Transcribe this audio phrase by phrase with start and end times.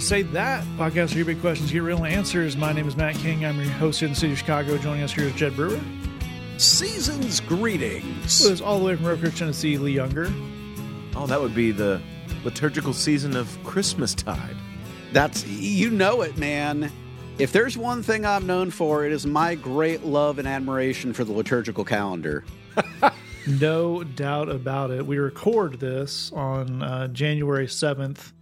[0.00, 1.10] to Say That podcast.
[1.10, 2.56] for Your big questions, get real answers.
[2.56, 3.44] My name is Matt King.
[3.44, 4.78] I'm your host here in the city of Chicago.
[4.78, 5.78] Joining us here is Jed Brewer.
[6.56, 8.42] Season's greetings.
[8.42, 10.32] With us all the way from Road Creek, Tennessee, Lee Younger.
[11.14, 12.00] Oh, that would be the
[12.44, 14.56] liturgical season of Christmastide.
[15.12, 16.90] That's you know it, man.
[17.38, 21.24] If there's one thing I'm known for, it is my great love and admiration for
[21.24, 22.44] the liturgical calendar.
[23.46, 25.04] no doubt about it.
[25.04, 28.32] We record this on uh, January 7th,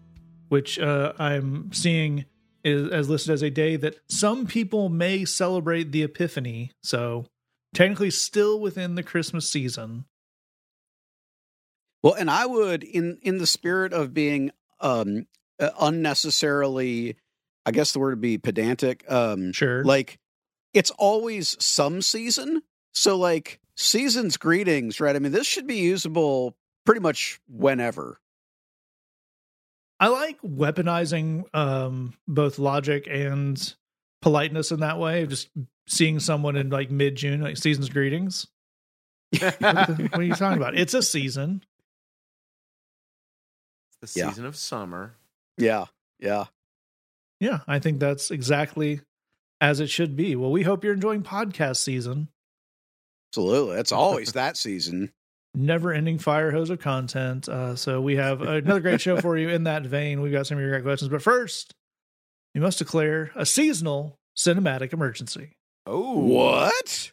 [0.48, 2.24] which uh, I'm seeing
[2.64, 6.72] is as listed as a day that some people may celebrate the Epiphany.
[6.82, 7.26] So
[7.74, 10.04] technically, still within the Christmas season.
[12.02, 15.26] Well, and I would, in in the spirit of being um,
[15.58, 17.16] uh, unnecessarily,
[17.66, 19.04] I guess the word would be pedantic.
[19.10, 19.84] Um, sure.
[19.84, 20.18] Like
[20.72, 25.16] it's always some season, so like season's greetings, right?
[25.16, 28.20] I mean, this should be usable pretty much whenever.
[30.00, 33.74] I like weaponizing um, both logic and
[34.22, 35.26] politeness in that way.
[35.26, 35.48] Just
[35.88, 38.46] seeing someone in like mid June, like season's greetings.
[39.38, 40.78] what, the, what, are you talking about?
[40.78, 41.64] It's a season.
[43.90, 44.48] It's the season yeah.
[44.48, 45.14] of summer.
[45.56, 45.86] Yeah.
[46.20, 46.44] Yeah.
[47.40, 47.60] Yeah.
[47.66, 49.00] I think that's exactly
[49.60, 50.36] as it should be.
[50.36, 52.28] Well, we hope you're enjoying podcast season.
[53.30, 53.78] Absolutely.
[53.78, 55.12] It's always that season
[55.58, 57.48] never ending fire hose of content.
[57.48, 60.20] Uh, so we have another great show for you in that vein.
[60.20, 61.10] We've got some of your great questions.
[61.10, 61.74] But first,
[62.54, 65.56] we must declare a seasonal cinematic emergency.
[65.86, 67.12] Oh, what?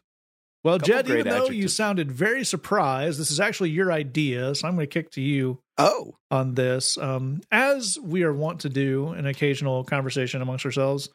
[0.64, 1.58] Well, Jed, even though adjectives.
[1.58, 5.22] you sounded very surprised, this is actually your idea, so I'm going to kick to
[5.22, 5.60] you.
[5.78, 11.10] Oh, on this, um, as we are wont to do an occasional conversation amongst ourselves,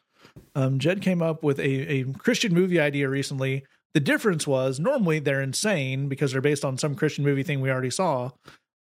[0.55, 5.19] um, Jed came up with a, a Christian movie idea recently the difference was normally
[5.19, 8.31] they're insane because they're based on some Christian movie thing we already saw.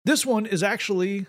[0.05, 1.27] This one is actually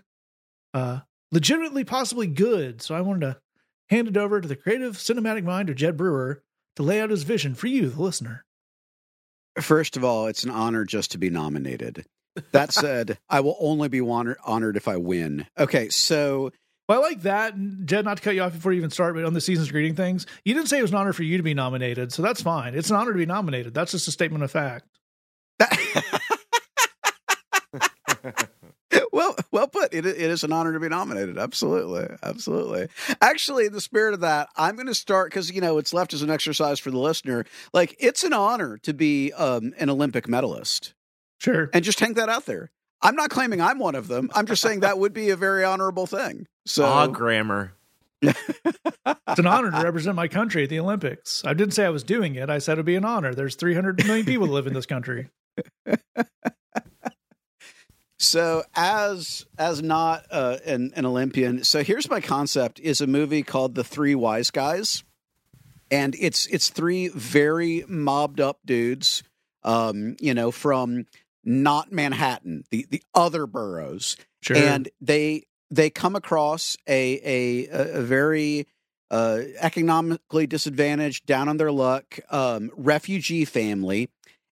[0.74, 1.00] uh,
[1.32, 2.82] legitimately possibly good.
[2.82, 3.40] So I wanted to
[3.88, 6.42] hand it over to the creative cinematic mind of Jed Brewer
[6.76, 8.44] to lay out his vision for you, the listener.
[9.60, 12.04] First of all, it's an honor just to be nominated.
[12.52, 15.46] That said, I will only be honored if I win.
[15.58, 16.52] Okay, so
[16.90, 17.54] well, I like that.
[17.84, 19.94] Jed, not to cut you off before you even start, but on the season's greeting
[19.94, 22.42] things, you didn't say it was an honor for you to be nominated, so that's
[22.42, 22.74] fine.
[22.74, 23.74] It's an honor to be nominated.
[23.74, 24.88] That's just a statement of fact.
[29.12, 29.94] well, well put.
[29.94, 31.38] It, it is an honor to be nominated.
[31.38, 32.88] Absolutely, absolutely.
[33.20, 36.12] Actually, in the spirit of that, I'm going to start because you know it's left
[36.12, 37.44] as an exercise for the listener.
[37.72, 40.94] Like it's an honor to be um, an Olympic medalist.
[41.38, 42.72] Sure, and just hang that out there.
[43.02, 44.30] I'm not claiming I'm one of them.
[44.34, 46.46] I'm just saying that would be a very honorable thing.
[46.66, 47.72] So ah, grammar.
[48.22, 51.42] it's an honor to represent my country at the Olympics.
[51.44, 52.50] I didn't say I was doing it.
[52.50, 53.34] I said it'd be an honor.
[53.34, 55.28] There's 300 million people that live in this country.
[58.18, 63.42] so as as not uh, an, an Olympian, so here's my concept: is a movie
[63.42, 65.02] called The Three Wise Guys,
[65.90, 69.22] and it's it's three very mobbed up dudes,
[69.64, 71.06] um, you know, from
[71.44, 74.56] not Manhattan, the the other boroughs, sure.
[74.56, 78.66] and they they come across a a, a very
[79.10, 84.08] uh, economically disadvantaged, down on their luck um, refugee family,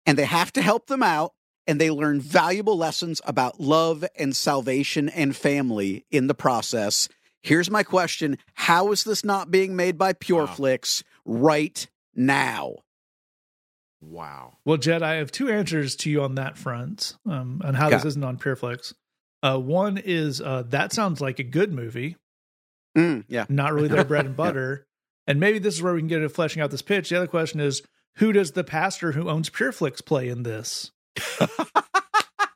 [0.06, 1.32] and they have to help them out.
[1.68, 7.08] And they learn valuable lessons about love and salvation and family in the process.
[7.42, 11.40] Here's my question How is this not being made by PureFlix wow.
[11.40, 12.76] right now?
[14.08, 14.58] Wow.
[14.64, 17.96] Well, Jed, I have two answers to you on that front, um, on how okay.
[17.96, 18.94] this isn't on PureFlix.
[19.42, 22.16] Uh, one is uh, that sounds like a good movie.
[22.96, 23.46] Mm, yeah.
[23.48, 24.78] Not really their bread and butter.
[24.78, 24.82] yeah.
[25.28, 27.10] And maybe this is where we can get into fleshing out this pitch.
[27.10, 27.82] The other question is
[28.16, 30.92] who does the pastor who owns PureFlix play in this?
[31.14, 31.50] Because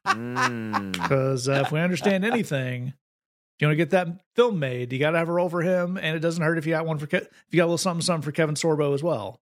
[0.06, 1.48] mm.
[1.48, 2.94] uh, if we understand anything, if
[3.60, 5.96] you want to get that film made, you got to have a role for him,
[5.96, 7.78] and it doesn't hurt if you got one for Ke- if you got a little
[7.78, 9.40] something something for Kevin Sorbo as well.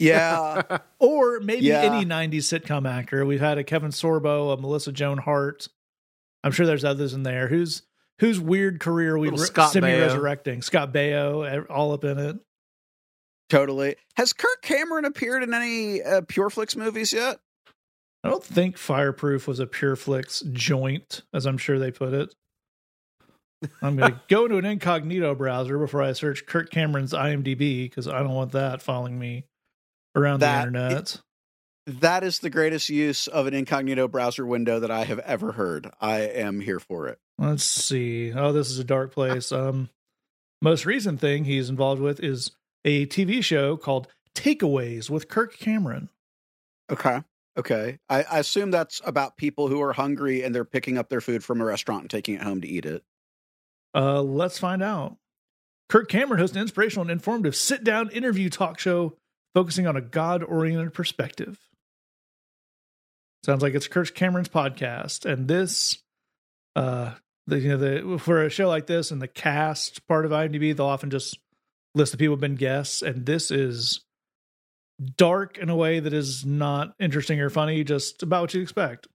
[0.00, 0.78] Yeah.
[0.98, 1.82] or maybe yeah.
[1.82, 3.24] any 90s sitcom actor.
[3.24, 5.68] We've had a Kevin Sorbo, a Melissa Joan Hart.
[6.42, 7.48] I'm sure there's others in there.
[7.48, 7.82] Who's
[8.18, 10.62] whose weird career we re- semi resurrecting?
[10.62, 12.36] Scott Baio, all up in it.
[13.50, 13.96] Totally.
[14.16, 17.38] Has Kirk Cameron appeared in any uh, PureFlix movies yet?
[18.22, 22.34] I don't think Fireproof was a PureFlix joint, as I'm sure they put it.
[23.82, 28.06] I'm going to go into an incognito browser before I search Kirk Cameron's IMDb because
[28.06, 29.44] I don't want that following me
[30.14, 30.92] around that, the internet.
[31.02, 31.20] It,
[32.00, 35.90] that is the greatest use of an incognito browser window that I have ever heard.
[36.00, 37.18] I am here for it.
[37.38, 38.32] Let's see.
[38.32, 39.50] Oh, this is a dark place.
[39.50, 39.88] Um,
[40.62, 42.52] most recent thing he's involved with is
[42.84, 46.10] a TV show called Takeaways with Kirk Cameron.
[46.90, 47.22] Okay.
[47.58, 47.98] Okay.
[48.08, 51.42] I, I assume that's about people who are hungry and they're picking up their food
[51.42, 53.02] from a restaurant and taking it home to eat it.
[53.94, 55.16] Uh, let's find out.
[55.88, 59.16] Kirk Cameron hosts an inspirational and informative sit down interview talk show
[59.54, 61.58] focusing on a God oriented perspective.
[63.44, 65.30] Sounds like it's Kirk Cameron's podcast.
[65.30, 65.98] And this,
[66.76, 67.14] uh,
[67.46, 70.76] the, you know, the for a show like this and the cast part of IMDb,
[70.76, 71.38] they'll often just
[71.94, 73.00] list the people who've been guests.
[73.02, 74.00] And this is
[75.16, 79.08] dark in a way that is not interesting or funny, just about what you'd expect.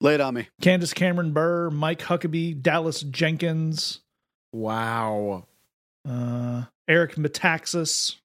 [0.00, 0.48] Lay it on me.
[0.62, 4.00] Candace Cameron Bure, Mike Huckabee, Dallas Jenkins,
[4.52, 5.46] Wow.
[6.08, 8.16] uh, Eric Metaxas,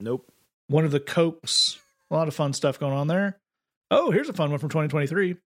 [0.00, 0.30] Nope.
[0.68, 1.78] one of the Kochs.
[2.10, 3.38] A lot of fun stuff going on there.
[3.90, 5.36] Oh, here's a fun one from 2023.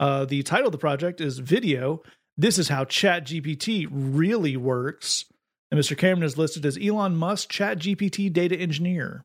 [0.00, 2.02] Uh, the title of the project is Video.
[2.36, 5.24] This is how ChatGPT really works.
[5.70, 5.96] And Mr.
[5.96, 9.24] Cameron is listed as Elon Musk ChatGPT data engineer.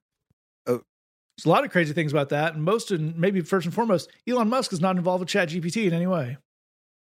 [0.67, 0.81] Oh.
[1.37, 2.53] There's a lot of crazy things about that.
[2.55, 5.93] And most, and maybe first and foremost, Elon Musk is not involved with ChatGPT in
[5.93, 6.37] any way.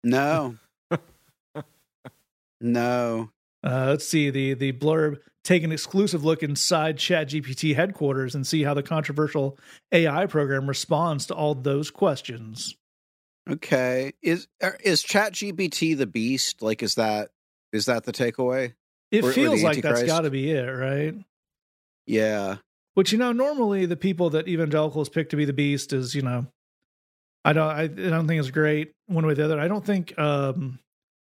[0.03, 0.57] No.
[2.61, 3.29] no.
[3.63, 5.19] Uh, let's see the the blurb.
[5.43, 9.57] Take an exclusive look inside ChatGPT headquarters and see how the controversial
[9.91, 12.75] AI program responds to all those questions.
[13.49, 14.13] Okay.
[14.21, 16.61] Is er, is ChatGPT the beast?
[16.61, 17.29] Like is that
[17.73, 18.73] is that the takeaway?
[19.09, 21.15] It Or- or feels the like that's got to be it, right?
[22.05, 22.57] Yeah.
[22.93, 26.21] Which you know, normally the people that evangelicals pick to be the beast is you
[26.21, 26.45] know,
[27.43, 29.59] I don't I, I don't think it's great one way or the other.
[29.59, 30.77] I don't think um,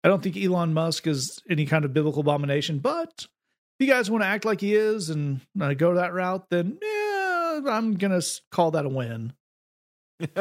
[0.02, 2.80] I don't think Elon Musk is any kind of biblical abomination.
[2.80, 3.26] But
[3.82, 7.60] you guys want to act like he is and uh, go that route, then yeah,
[7.68, 9.34] I'm gonna call that a win.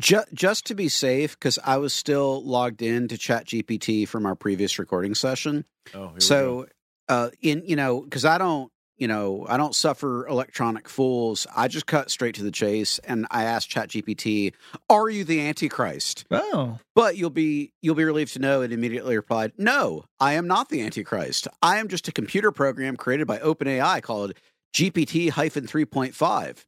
[0.00, 4.26] Just, just to be safe, because I was still logged in to Chat GPT from
[4.26, 5.64] our previous recording session.
[5.94, 6.18] Oh, here we go.
[6.18, 6.66] So,
[7.08, 11.46] uh, in you know, because I don't, you know, I don't suffer electronic fools.
[11.54, 14.52] I just cut straight to the chase, and I asked ChatGPT,
[14.88, 19.16] "Are you the Antichrist?" Oh, But you'll be you'll be relieved to know it immediately
[19.16, 21.48] replied, "No, I am not the Antichrist.
[21.60, 24.34] I am just a computer program created by OpenAI called
[24.72, 26.64] GPT 3.5."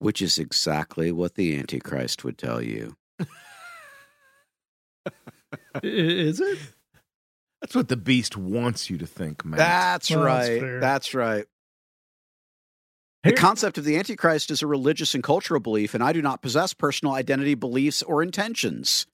[0.00, 2.96] Which is exactly what the Antichrist would tell you.
[5.82, 6.58] Is it?
[7.60, 9.56] That's what the beast wants you to think, man.
[9.56, 10.60] That's Well, that's right.
[10.60, 10.80] fair.
[10.80, 11.46] That's right.
[13.24, 16.22] Here- The concept of the Antichrist is a religious and cultural belief, and I do
[16.22, 19.06] not possess personal identity, beliefs, or intentions,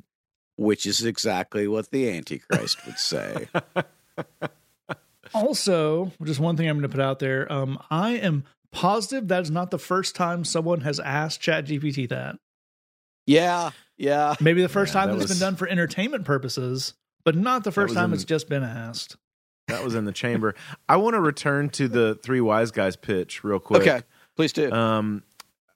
[0.57, 3.49] which is exactly what the Antichrist would say.
[5.33, 7.51] Also, just one thing I'm going to put out there.
[7.53, 8.43] Um, I am
[8.73, 12.37] positive that is not the first time someone has asked ChatGPT that.
[13.27, 14.35] yeah, yeah.
[14.41, 17.37] Maybe the first Yeah, time that that it's was- been done for entertainment purposes, but
[17.37, 19.17] not the first time in- it's just been asked.
[19.71, 20.55] That was in the chamber.
[20.89, 23.83] I want to return to the three wise guys pitch real quick.
[23.83, 24.03] Okay,
[24.37, 24.71] please do.
[24.71, 25.23] Um,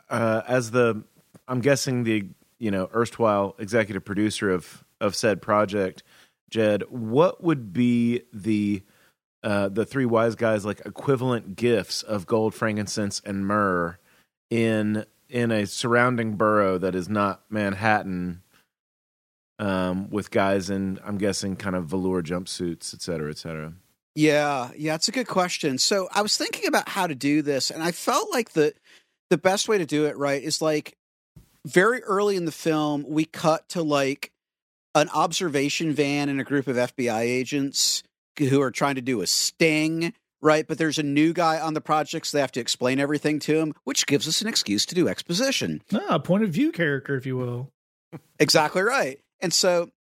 [0.09, 1.03] uh, as the,
[1.49, 6.03] I'm guessing the you know erstwhile executive producer of of said project,
[6.51, 8.83] Jed, what would be the
[9.43, 13.99] uh, the three wise guys like equivalent gifts of gold, frankincense, and myrrh
[14.51, 18.43] in in a surrounding borough that is not Manhattan,
[19.59, 23.75] um, with guys in I'm guessing kind of velour jumpsuits, et cetera, et cetera.
[24.15, 25.79] Yeah, yeah, it's a good question.
[25.79, 28.75] So I was thinking about how to do this, and I felt like the
[29.31, 30.97] the best way to do it right is like
[31.67, 34.31] very early in the film, we cut to like
[34.95, 38.03] an observation van and a group of FBI agents
[38.39, 40.67] who are trying to do a sting, right?
[40.67, 43.59] But there's a new guy on the project, so they have to explain everything to
[43.59, 45.83] him, which gives us an excuse to do exposition.
[45.93, 47.71] Ah, point of view character, if you will.
[48.39, 49.19] Exactly right.
[49.41, 49.91] And so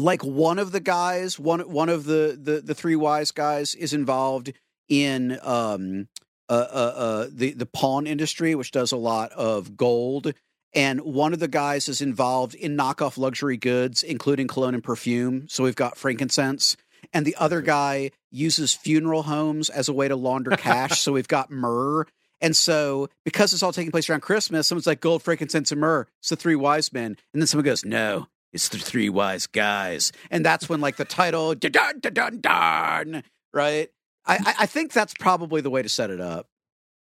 [0.00, 3.92] like one of the guys, one one of the the, the three wise guys is
[3.92, 4.52] involved
[4.88, 6.08] in um
[6.48, 10.32] uh, uh uh the the pawn industry which does a lot of gold
[10.72, 15.46] and one of the guys is involved in knockoff luxury goods including cologne and perfume.
[15.48, 16.76] So we've got frankincense
[17.12, 21.00] and the other guy uses funeral homes as a way to launder cash.
[21.00, 22.06] so we've got myrrh.
[22.40, 26.06] And so, because it's all taking place around Christmas, someone's like, gold, frankincense, and myrrh.
[26.20, 27.16] It's the three wise men.
[27.34, 30.12] And then someone goes, no, it's the three wise guys.
[30.30, 33.88] And that's when, like, the title, dun dun dun dun, dun right?
[34.26, 36.46] I, I- I think that's probably the way to set it up.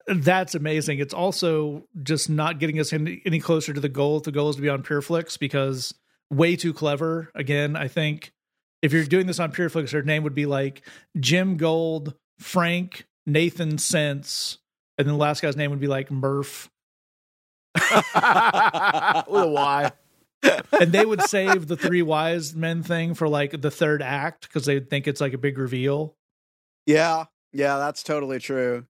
[0.07, 0.99] That's amazing.
[0.99, 4.17] It's also just not getting us any, any closer to the goal.
[4.17, 5.93] If the goal is to be on PureFlix because
[6.29, 7.31] way too clever.
[7.33, 8.31] Again, I think
[8.83, 10.83] if you're doing this on PureFlix, her name would be like
[11.19, 14.59] Jim Gold, Frank, Nathan Sense,
[14.99, 16.69] and then the last guy's name would be like Murph.
[17.75, 17.83] With
[18.15, 19.91] a Y.
[20.79, 24.65] And they would save the three wise men thing for like the third act because
[24.65, 26.15] they would think it's like a big reveal.
[26.85, 27.25] Yeah.
[27.53, 28.85] Yeah, that's totally true.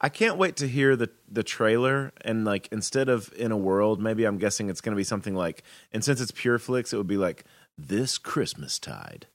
[0.00, 4.00] I can't wait to hear the the trailer and like instead of in a world,
[4.00, 5.62] maybe I'm guessing it's going to be something like,
[5.92, 7.44] and since it's Pure Flix, it would be like
[7.76, 9.26] this Christmas tide.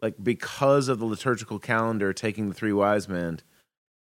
[0.00, 3.40] like because of the liturgical calendar taking the three wise men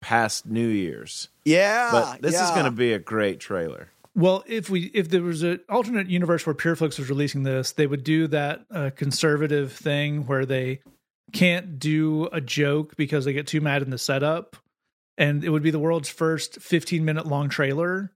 [0.01, 1.29] past New Year's.
[1.45, 3.89] Yeah, But this is going to be a great trailer.
[4.17, 7.85] Well, if we if there was an alternate universe where Pureflix was releasing this, they
[7.85, 10.79] would do that uh, conservative thing where they
[11.33, 14.57] can't do a joke because they get too mad in the setup,
[15.19, 18.11] and it would be the world's first 15 minute long trailer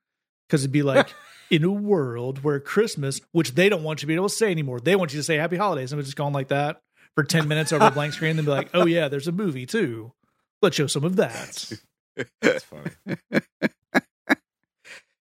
[0.47, 1.13] because it'd be like.
[1.51, 4.51] In a world where Christmas, which they don't want you to be able to say
[4.51, 6.79] anymore, they want you to say Happy Holidays, and it's just going like that
[7.13, 9.65] for ten minutes over a blank screen, and be like, "Oh yeah, there's a movie
[9.65, 10.13] too.
[10.61, 11.73] Let's show some of that."
[12.41, 12.91] That's funny.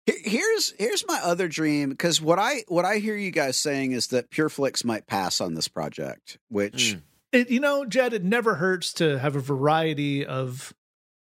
[0.07, 3.93] Here- Here's here's my other dream because what I what I hear you guys saying
[3.93, 7.03] is that PureFlix might pass on this project, which Mm.
[7.33, 10.73] it, you know, Jed, it never hurts to have a variety of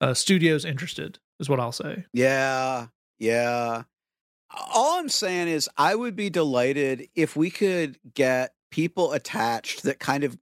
[0.02, 2.06] uh, studios interested, is what I'll say.
[2.14, 2.88] Yeah,
[3.20, 3.84] yeah.
[4.52, 10.00] All I'm saying is, I would be delighted if we could get people attached that
[10.00, 10.38] kind of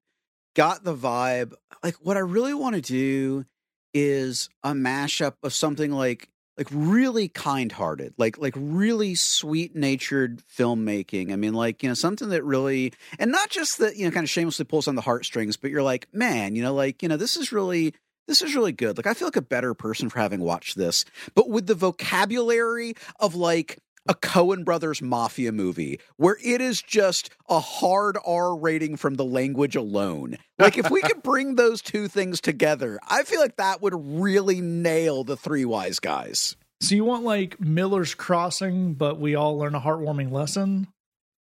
[0.56, 1.54] got the vibe.
[1.84, 3.46] Like, what I really want to do
[3.94, 11.32] is a mashup of something like like really kind-hearted like like really sweet-natured filmmaking.
[11.32, 14.24] I mean like you know something that really and not just that you know kind
[14.24, 17.18] of shamelessly pulls on the heartstrings but you're like man you know like you know
[17.18, 17.94] this is really
[18.28, 18.98] this is really good.
[18.98, 21.06] Like i feel like a better person for having watched this.
[21.36, 27.30] But with the vocabulary of like a Coen Brothers mafia movie where it is just
[27.50, 30.38] a hard R rating from the language alone.
[30.58, 34.62] Like if we could bring those two things together, I feel like that would really
[34.62, 36.56] nail the three wise guys.
[36.82, 40.88] So you want like Miller's Crossing, but we all learn a heartwarming lesson.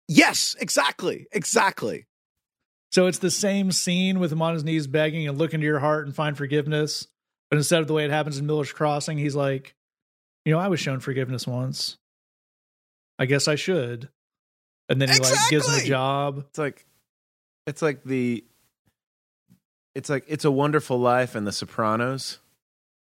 [0.07, 1.29] Yes, exactly.
[1.33, 2.07] Exactly.
[2.93, 5.79] So it's the same scene with him on his knees begging and look into your
[5.79, 7.07] heart and find forgiveness.
[7.49, 9.75] But instead of the way it happens in Miller's Crossing, he's like,
[10.45, 11.97] you know, I was shown forgiveness once.
[13.21, 14.09] I guess I should.
[14.89, 16.39] And then he like gives him a job.
[16.49, 16.85] It's like
[17.67, 18.43] it's like the
[19.95, 22.39] it's like it's a wonderful life and the Sopranos.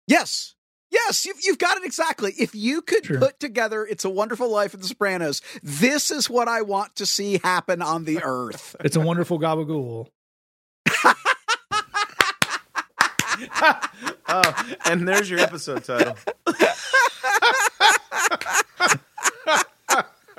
[0.05, 0.53] Yes.
[0.91, 2.33] Yes, you've, you've got it exactly.
[2.37, 3.19] If you could Sure.
[3.19, 7.05] put together It's a Wonderful Life in The Sopranos, this is what I want to
[7.05, 8.75] see happen on the earth.
[8.83, 10.07] It's a wonderful gabagool.
[14.31, 16.15] Oh, and there's your episode title.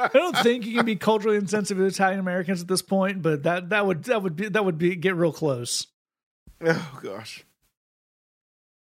[0.01, 3.43] I don't think you can be culturally insensitive to Italian Americans at this point, but
[3.45, 5.87] that that would that would be that would be get real close.
[6.63, 7.45] Oh gosh.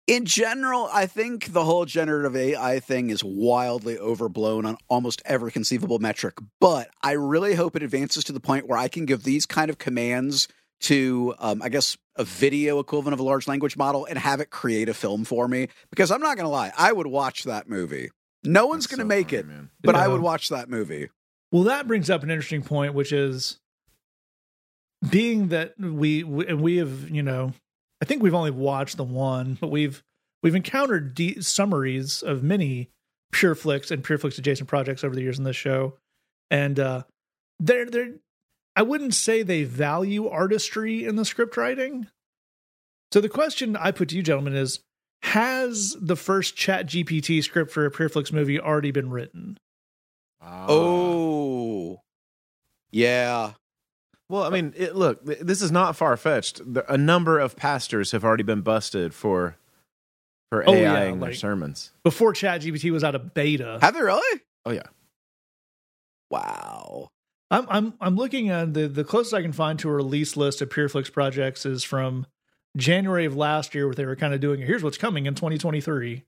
[0.07, 5.51] in general, I think the whole generative AI thing is wildly overblown on almost every
[5.51, 6.35] conceivable metric.
[6.59, 9.69] But I really hope it advances to the point where I can give these kind
[9.69, 10.47] of commands
[10.81, 14.49] to, um, I guess, a video equivalent of a large language model and have it
[14.49, 15.67] create a film for me.
[15.91, 18.09] Because I'm not going to lie, I would watch that movie.
[18.43, 19.69] No one's going to so make funny, it, man.
[19.83, 21.09] but I would watch that movie.
[21.51, 23.59] Well, that brings up an interesting point, which is
[25.09, 27.53] being that we we, and we have you know,
[28.01, 30.03] I think we've only watched the one, but we've
[30.43, 32.89] we've encountered de- summaries of many
[33.33, 35.97] PureFlix and PureFlix adjacent projects over the years in this show,
[36.49, 37.03] and uh,
[37.59, 38.13] they're they're
[38.75, 42.07] I wouldn't say they value artistry in the script writing.
[43.11, 44.79] So the question I put to you, gentlemen, is:
[45.23, 49.57] Has the first Chat GPT script for a Pureflix movie already been written?
[50.41, 50.65] Ah.
[50.69, 52.01] Oh,
[52.91, 53.53] yeah.
[54.29, 56.61] Well, I mean, it, look, this is not far fetched.
[56.87, 59.57] A number of pastors have already been busted for
[60.51, 61.91] for Oh, AIing yeah, their like- sermons.
[62.03, 64.41] Before Chat GPT was out of beta, Have they really?
[64.65, 64.83] Oh yeah.
[66.31, 67.09] Wow.
[67.51, 70.61] I'm I'm I'm looking at the the closest I can find to a release list
[70.61, 72.25] of PureFlix projects is from
[72.77, 76.23] January of last year, where they were kind of doing here's what's coming in 2023,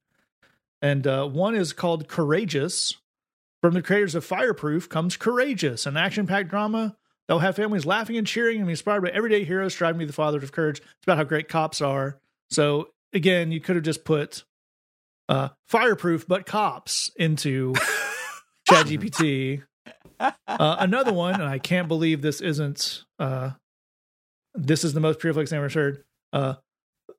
[0.82, 2.96] and uh, one is called Courageous.
[3.62, 8.18] From the creators of Fireproof comes Courageous, an action-packed drama that will have families laughing
[8.18, 10.80] and cheering and be inspired by everyday heroes striving to be the father of courage.
[10.80, 12.18] It's about how great cops are.
[12.50, 14.44] So again, you could have just put
[15.30, 17.74] uh, Fireproof but cops into
[18.70, 19.64] ChatGPT.
[20.20, 23.04] Uh, another one, and I can't believe this isn't.
[23.18, 23.52] Uh,
[24.54, 26.04] this is the most PureFlix I've ever heard.
[26.34, 26.56] Uh,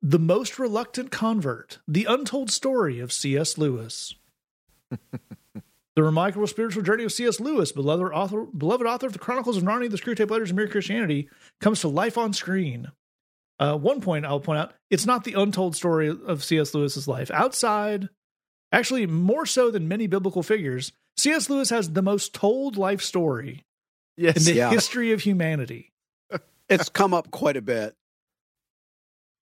[0.00, 3.56] the most reluctant convert: the untold story of C.S.
[3.58, 4.14] Lewis.
[4.90, 7.40] the remarkable spiritual journey of C.S.
[7.40, 10.68] Lewis, beloved author, beloved author of the Chronicles of Narnia, the Screwtape Letters, and Mere
[10.68, 11.28] Christianity,
[11.60, 12.88] comes to life on screen.
[13.58, 16.74] Uh, one point I'll point out: it's not the untold story of C.S.
[16.74, 17.30] Lewis's life.
[17.30, 18.08] Outside,
[18.72, 21.48] actually, more so than many biblical figures, C.S.
[21.48, 23.64] Lewis has the most told life story
[24.18, 24.70] in the Yeah.
[24.70, 25.90] history of humanity.
[26.68, 27.94] It's come up quite a bit.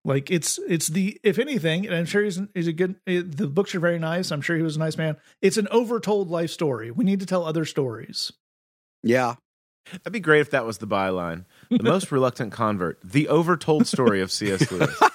[0.04, 2.96] Like it's it's the if anything, and I'm sure he's he's a good.
[3.06, 4.32] eh, The books are very nice.
[4.32, 5.16] I'm sure he was a nice man.
[5.40, 6.90] It's an overtold life story.
[6.90, 8.32] We need to tell other stories.
[9.02, 9.34] Yeah.
[9.92, 11.44] That'd be great if that was the byline.
[11.70, 14.70] The most reluctant convert, the overtold story of C.S.
[14.70, 14.96] Lewis.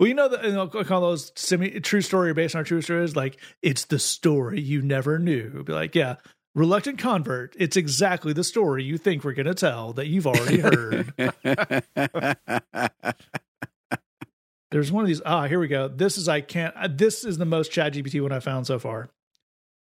[0.00, 3.14] Well, you know, the, you know, call those semi true story based on true stories.
[3.14, 5.62] Like it's the story you never knew.
[5.62, 6.16] Be like, yeah,
[6.54, 7.54] reluctant convert.
[7.58, 11.12] It's exactly the story you think we're going to tell that you've already heard.
[14.70, 15.22] There's one of these.
[15.24, 15.86] Ah, here we go.
[15.88, 16.74] This is I can't.
[16.76, 19.08] uh, This is the most Chat GPT one I found so far.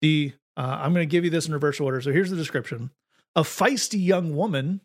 [0.01, 2.01] The uh, I'm going to give you this in reverse order.
[2.01, 2.91] So here's the description:
[3.37, 4.81] A feisty young woman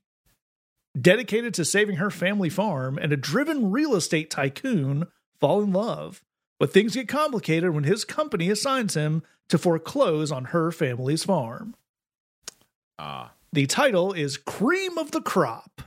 [0.99, 5.07] dedicated to saving her family farm and a driven real estate tycoon
[5.39, 6.21] fall in love.
[6.59, 11.75] But things get complicated when his company assigns him to foreclose on her family's farm.
[12.97, 15.81] Ah, The title is Cream of the Crop,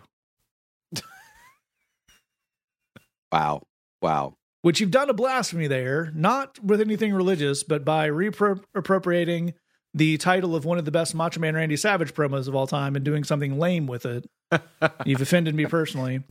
[3.33, 3.63] wow.
[4.01, 4.37] Wow.
[4.63, 9.55] which you've done a blasphemy there, not with anything religious, but by reappropriating
[9.95, 12.95] the title of one of the best Macho Man Randy Savage promos of all time
[12.95, 14.27] and doing something lame with it.
[15.05, 16.23] You've offended me personally.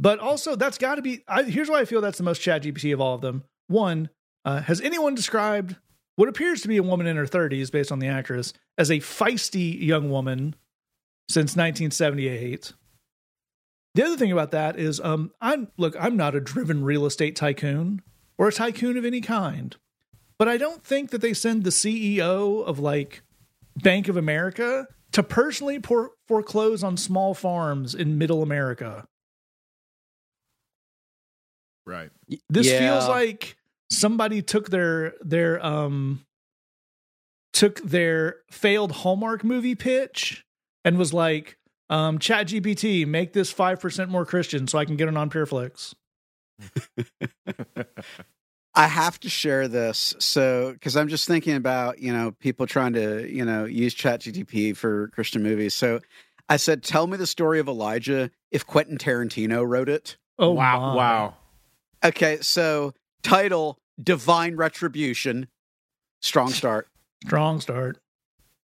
[0.00, 1.24] But also, that's got to be.
[1.26, 3.44] I, here's why I feel that's the most Chat GPT of all of them.
[3.68, 4.10] One,
[4.44, 5.76] uh, has anyone described
[6.16, 8.94] what appears to be a woman in her 30s, based on the actress, as a
[8.98, 10.56] feisty young woman
[11.28, 12.72] since 1978?
[13.94, 17.36] The other thing about that is, um, I'm look, I'm not a driven real estate
[17.36, 18.02] tycoon
[18.36, 19.76] or a tycoon of any kind,
[20.38, 23.22] but I don't think that they send the CEO of like
[23.76, 29.06] Bank of America to personally por- foreclose on small farms in Middle America.
[31.86, 32.10] right.
[32.50, 32.78] This Yeah.
[32.78, 33.56] feels like
[33.90, 36.24] somebody took their their um
[37.52, 40.44] took their failed Hallmark movie pitch
[40.84, 41.58] and was like,
[41.90, 45.30] um, Chat GPT, make this five percent more Christian so I can get it on
[45.30, 45.94] Pureflix.
[48.74, 50.14] I have to share this.
[50.20, 54.20] So, because I'm just thinking about, you know, people trying to, you know, use chat
[54.20, 55.74] ChatGPT for Christian movies.
[55.74, 56.00] So
[56.48, 60.16] I said, tell me the story of Elijah if Quentin Tarantino wrote it.
[60.38, 60.78] Oh wow.
[60.80, 60.94] my.
[60.94, 61.34] Wow.
[62.04, 62.38] Okay.
[62.40, 65.48] So, title Divine Retribution.
[66.20, 66.88] Strong start.
[67.24, 67.98] Strong start.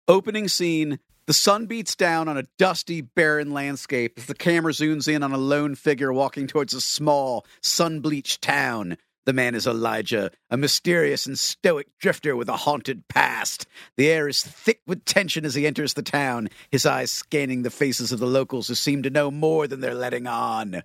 [0.07, 5.07] Opening scene The sun beats down on a dusty, barren landscape as the camera zooms
[5.07, 8.97] in on a lone figure walking towards a small, sun bleached town.
[9.25, 13.67] The man is Elijah, a mysterious and stoic drifter with a haunted past.
[13.95, 17.69] The air is thick with tension as he enters the town, his eyes scanning the
[17.69, 20.81] faces of the locals who seem to know more than they're letting on.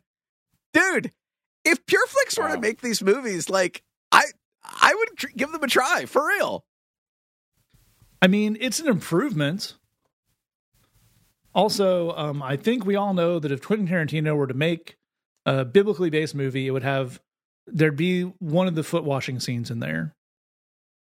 [0.75, 1.13] Dude,
[1.67, 4.23] if Pureflix were to make these movies, like, I.
[4.69, 6.65] I would tr- give them a try for real.
[8.21, 9.75] I mean, it's an improvement.
[11.55, 14.97] Also, um, I think we all know that if Quentin Tarantino were to make
[15.45, 17.21] a biblically based movie, it would have
[17.69, 20.15] there'd be one of the foot washing scenes in there.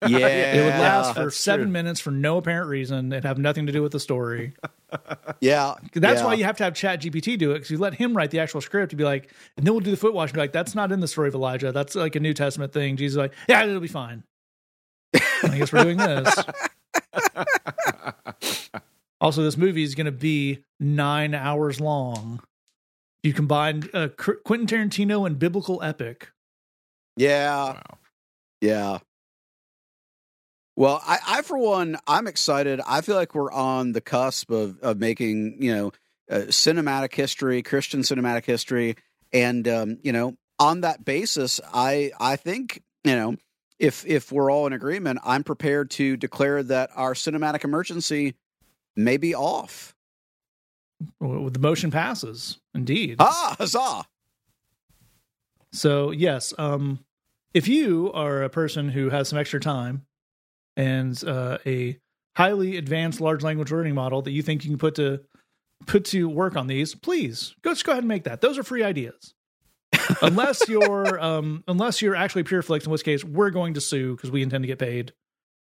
[0.09, 1.73] Yeah, It would last for seven true.
[1.73, 3.13] minutes for no apparent reason.
[3.13, 4.55] It'd have nothing to do with the story.
[5.41, 6.27] Yeah, That's yeah.
[6.27, 8.39] why you have to have Chat GPT do it because you let him write the
[8.39, 10.53] actual script to be like, and then we'll do the foot wash and be like,
[10.53, 11.73] that's not in the story of Elijah.
[11.73, 12.97] That's like a New Testament thing.
[12.97, 14.23] Jesus is like, yeah, it'll be fine.
[15.15, 16.33] I guess we're doing this.
[19.21, 22.41] Also, this movie is going to be nine hours long.
[23.23, 26.31] You combine uh, Quentin Tarantino and biblical epic.
[27.17, 27.83] Yeah, Wow.
[28.61, 28.99] yeah.
[30.77, 32.81] Well, I, I for one, I'm excited.
[32.87, 35.93] I feel like we're on the cusp of of making you know
[36.31, 38.97] uh, cinematic history, Christian cinematic history,
[39.33, 43.37] and um, you know on that basis, I I think you know
[43.79, 48.35] if if we're all in agreement, I'm prepared to declare that our cinematic emergency
[48.97, 49.95] may be off.
[51.21, 53.17] w- The motion passes, indeed.
[53.21, 54.07] Ah, huzzah!
[55.73, 57.05] So yes, um,
[57.53, 60.07] if you are a person who has some extra time
[60.77, 61.99] and uh, a
[62.37, 65.21] highly advanced large language learning model that you think you can put to
[65.87, 68.41] put to work on these, please go just go ahead and make that.
[68.41, 69.35] Those are free ideas.
[70.23, 74.31] unless you're um, unless you're actually PureFlix, in which case we're going to sue because
[74.31, 75.13] we intend to get paid.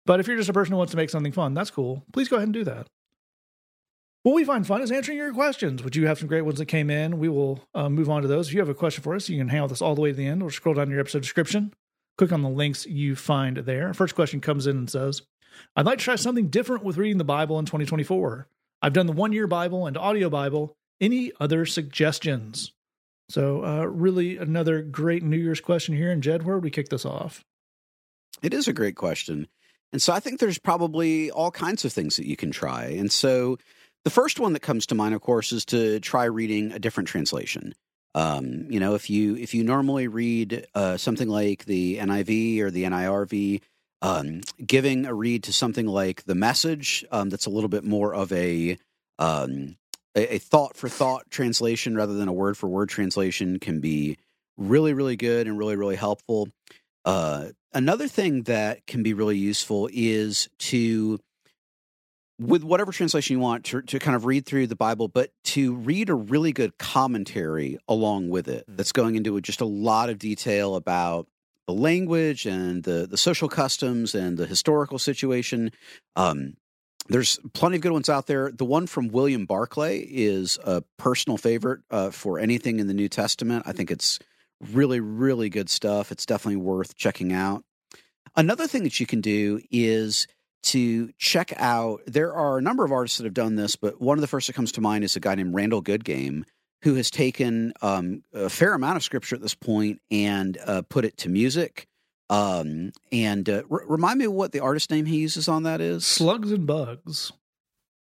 [0.06, 2.04] But if you're just a person who wants to make something fun, that's cool.
[2.12, 2.86] Please go ahead and do that.
[4.22, 6.66] What we find fun is answering your questions, which you have some great ones that
[6.66, 7.18] came in.
[7.18, 8.48] We will uh, move on to those.
[8.48, 10.00] If you have a question for us, you can hang out with us all the
[10.00, 11.74] way to the end or scroll down to your episode description.
[12.16, 13.92] Click on the links you find there.
[13.92, 15.22] First question comes in and says,
[15.76, 18.48] I'd like to try something different with reading the Bible in 2024.
[18.82, 20.76] I've done the one year Bible and audio Bible.
[21.00, 22.72] Any other suggestions?
[23.30, 26.10] So, uh, really, another great New Year's question here.
[26.10, 27.44] And Jed, where would we kick this off?
[28.42, 29.48] It is a great question.
[29.92, 32.86] And so I think there's probably all kinds of things that you can try.
[32.86, 33.58] And so
[34.04, 37.08] the first one that comes to mind, of course, is to try reading a different
[37.08, 37.74] translation.
[38.14, 42.70] Um, you know, if you if you normally read uh, something like the NIV or
[42.70, 43.60] the NIRV,
[44.02, 48.14] um, giving a read to something like the Message, um, that's a little bit more
[48.14, 48.78] of a
[49.18, 49.76] Um,
[50.14, 54.16] a, a thought for thought translation rather than a word for word translation can be
[54.56, 56.48] really, really good and really, really helpful.
[57.04, 61.18] Uh, another thing that can be really useful is to
[62.38, 65.74] with whatever translation you want to, to kind of read through the Bible, but to
[65.74, 68.76] read a really good commentary along with it Hmm.
[68.76, 71.28] that's going into just a lot of detail about
[71.66, 75.70] the language and the, the social customs and the historical situation.
[76.16, 76.54] Um,
[77.08, 78.50] there's plenty of good ones out there.
[78.50, 83.08] The one from William Barclay is a personal favorite uh, for anything in the New
[83.08, 83.64] Testament.
[83.66, 84.18] I think it's
[84.72, 86.10] really, really good stuff.
[86.10, 87.64] It's definitely worth checking out.
[88.36, 90.26] Another thing that you can do is
[90.64, 92.02] to check out.
[92.06, 94.46] There are a number of artists that have done this, but one of the first
[94.46, 96.44] that comes to mind is a guy named Randall Goodgame,
[96.82, 101.04] who has taken um, a fair amount of scripture at this point and uh, put
[101.04, 101.86] it to music.
[102.30, 106.06] Um, and uh, r- remind me what the artist name he uses on that is.
[106.06, 107.32] Slugs and bugs.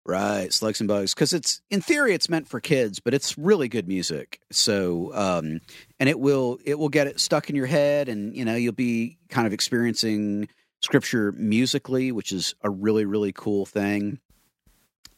[0.05, 3.69] Right, Slugs and Bugs, because it's in theory it's meant for kids, but it's really
[3.69, 4.41] good music.
[4.51, 5.61] So, um,
[6.01, 8.73] and it will it will get it stuck in your head, and you know you'll
[8.73, 10.49] be kind of experiencing
[10.81, 14.21] scripture musically, which is a really really cool thing.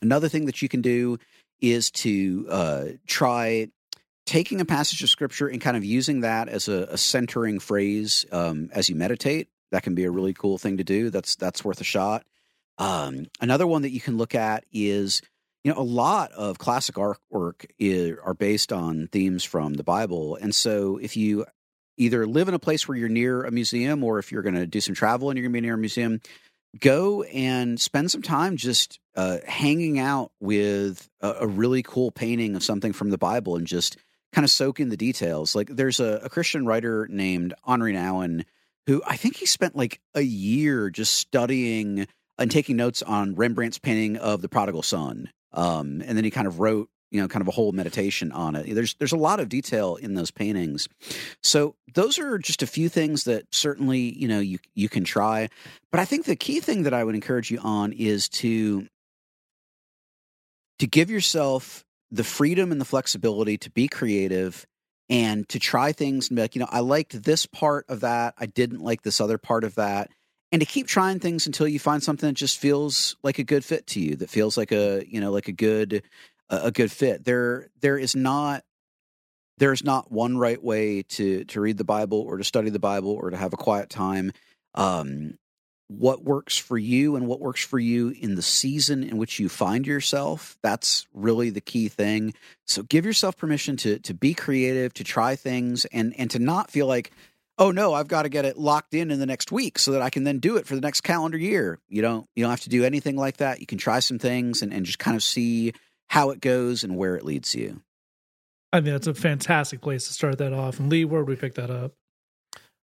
[0.02, 1.18] Another thing that you can do
[1.60, 3.68] is to uh, try
[4.26, 8.24] taking a passage of scripture and kind of using that as a, a centering phrase
[8.32, 9.48] um, as you meditate.
[9.72, 11.10] That can be a really cool thing to do.
[11.10, 12.24] That's that's worth a shot.
[12.78, 15.20] Um, another one that you can look at is,
[15.64, 20.36] you know, a lot of classic artwork is, are based on themes from the Bible,
[20.36, 21.44] and so if you
[22.00, 24.66] either live in a place where you're near a museum, or if you're going to
[24.66, 26.20] do some travel and you're going to be near a museum,
[26.80, 32.56] go and spend some time just uh, hanging out with a, a really cool painting
[32.56, 33.96] of something from the Bible and just
[34.32, 35.54] kind of soak in the details.
[35.54, 38.44] Like there's a, a Christian writer named Henri Nouwen
[38.86, 42.06] who I think he spent like a year just studying
[42.38, 45.30] and taking notes on Rembrandt's painting of the prodigal son.
[45.52, 48.54] Um, and then he kind of wrote, you know, kind of a whole meditation on
[48.54, 48.74] it.
[48.74, 50.88] There's there's a lot of detail in those paintings.
[51.42, 55.48] So those are just a few things that certainly, you know, you you can try.
[55.90, 58.86] But I think the key thing that I would encourage you on is to
[60.78, 64.66] to give yourself the freedom and the flexibility to be creative
[65.08, 68.34] and to try things and be like, you know, I liked this part of that.
[68.38, 70.10] I didn't like this other part of that.
[70.52, 73.64] And to keep trying things until you find something that just feels like a good
[73.64, 76.02] fit to you, that feels like a, you know, like a good
[76.50, 77.24] a good fit.
[77.24, 78.64] There there is not
[79.58, 83.12] there's not one right way to to read the Bible or to study the Bible
[83.12, 84.32] or to have a quiet time.
[84.74, 85.38] Um,
[85.90, 89.48] what works for you and what works for you in the season in which you
[89.48, 92.32] find yourself that's really the key thing
[92.64, 96.70] so give yourself permission to to be creative to try things and and to not
[96.70, 97.10] feel like
[97.58, 100.00] oh no i've got to get it locked in in the next week so that
[100.00, 102.60] i can then do it for the next calendar year you don't you don't have
[102.60, 105.24] to do anything like that you can try some things and, and just kind of
[105.24, 105.72] see
[106.10, 107.82] how it goes and where it leads you
[108.72, 110.78] I mean, that's a fantastic place to start that off.
[110.78, 111.92] And Lee, where would we pick that up?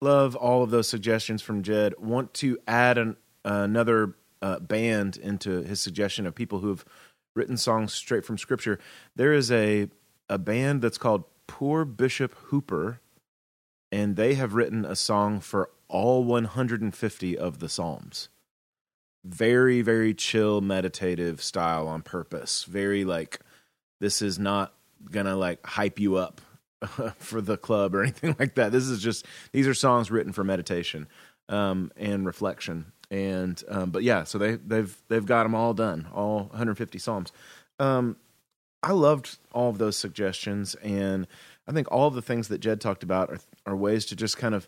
[0.02, 1.94] Love all of those suggestions from Jed.
[1.98, 6.86] Want to add an, another uh, band into his suggestion of people who have
[7.36, 8.80] written songs straight from Scripture.
[9.16, 9.90] There is a
[10.30, 13.02] a band that's called Poor Bishop Hooper,
[13.92, 18.30] and they have written a song for all 150 of the Psalms.
[19.24, 22.64] Very, very chill, meditative style on purpose.
[22.64, 23.40] Very like
[24.00, 24.74] this is not
[25.12, 26.42] gonna like hype you up
[27.18, 28.72] for the club or anything like that.
[28.72, 31.08] This is just these are songs written for meditation
[31.50, 32.92] um, and reflection.
[33.12, 37.32] And um, but yeah, so they they've they've got them all done, all 150 psalms.
[37.78, 38.16] Um,
[38.84, 41.28] I loved all of those suggestions, and
[41.68, 44.38] I think all of the things that Jed talked about are are ways to just
[44.38, 44.68] kind of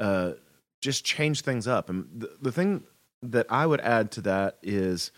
[0.00, 0.32] uh,
[0.80, 1.88] just change things up.
[1.88, 2.82] And the, the thing
[3.32, 5.10] that I would add to that is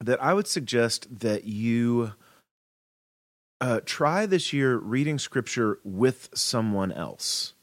[0.00, 2.12] that I would suggest that you
[3.60, 7.54] uh, try this year reading scripture with someone else.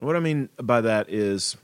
[0.00, 1.56] What I mean by that is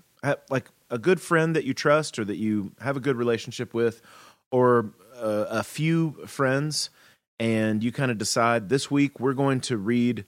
[0.50, 4.02] like a good friend that you trust or that you have a good relationship with,
[4.50, 6.90] or uh, a few friends,
[7.38, 10.24] and you kind of decide this week we're going to read,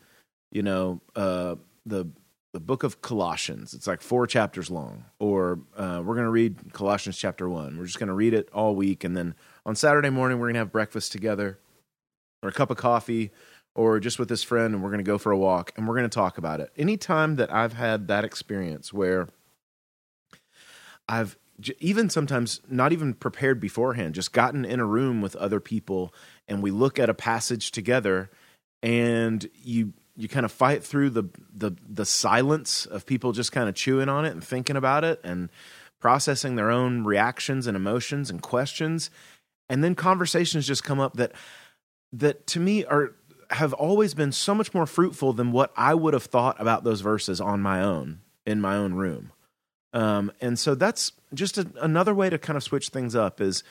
[0.51, 1.55] you know, uh,
[1.87, 2.07] the
[2.53, 3.75] the book of Colossians.
[3.75, 7.79] It's like four chapters long, or uh, we're going to read Colossians chapter one.
[7.79, 9.35] We're just going to read it all week, and then
[9.67, 11.59] on Saturday morning we're going to have breakfast together
[12.43, 13.31] or a cup of coffee
[13.75, 15.95] or just with this friend and we're going to go for a walk and we're
[15.95, 16.73] going to talk about it.
[16.77, 19.29] Anytime that I've had that experience where
[21.09, 21.37] I've
[21.79, 26.13] even sometimes not even prepared beforehand, just gotten in a room with other people
[26.47, 28.31] and we look at a passage together
[28.83, 33.69] and you you kind of fight through the the the silence of people just kind
[33.69, 35.49] of chewing on it and thinking about it and
[36.01, 39.11] processing their own reactions and emotions and questions
[39.71, 41.33] and then conversations just come up that
[42.13, 43.15] that to me are
[43.51, 47.01] have always been so much more fruitful than what I would have thought about those
[47.01, 49.33] verses on my own in my own room.
[49.93, 53.63] Um, and so that's just a, another way to kind of switch things up is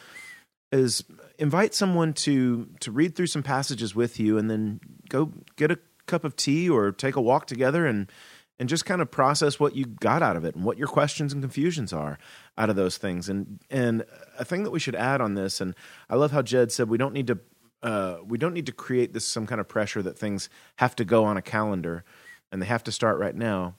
[0.72, 1.04] is
[1.38, 4.80] invite someone to to read through some passages with you and then
[5.10, 8.12] go get a cup of tea or take a walk together and
[8.60, 11.32] and just kind of process what you got out of it and what your questions
[11.32, 12.18] and confusions are
[12.58, 14.04] out of those things and and
[14.40, 15.76] a thing that we should add on this and
[16.10, 17.40] I love how Jed said we don't need to
[17.84, 21.06] uh, we don't need to create this some kind of pressure that things have to
[21.06, 22.04] go on a calendar
[22.52, 23.76] and they have to start right now.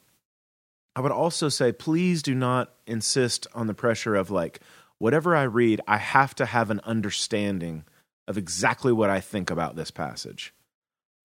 [0.95, 4.61] I would also say please do not insist on the pressure of like
[4.99, 7.85] whatever I read, I have to have an understanding
[8.27, 10.53] of exactly what I think about this passage.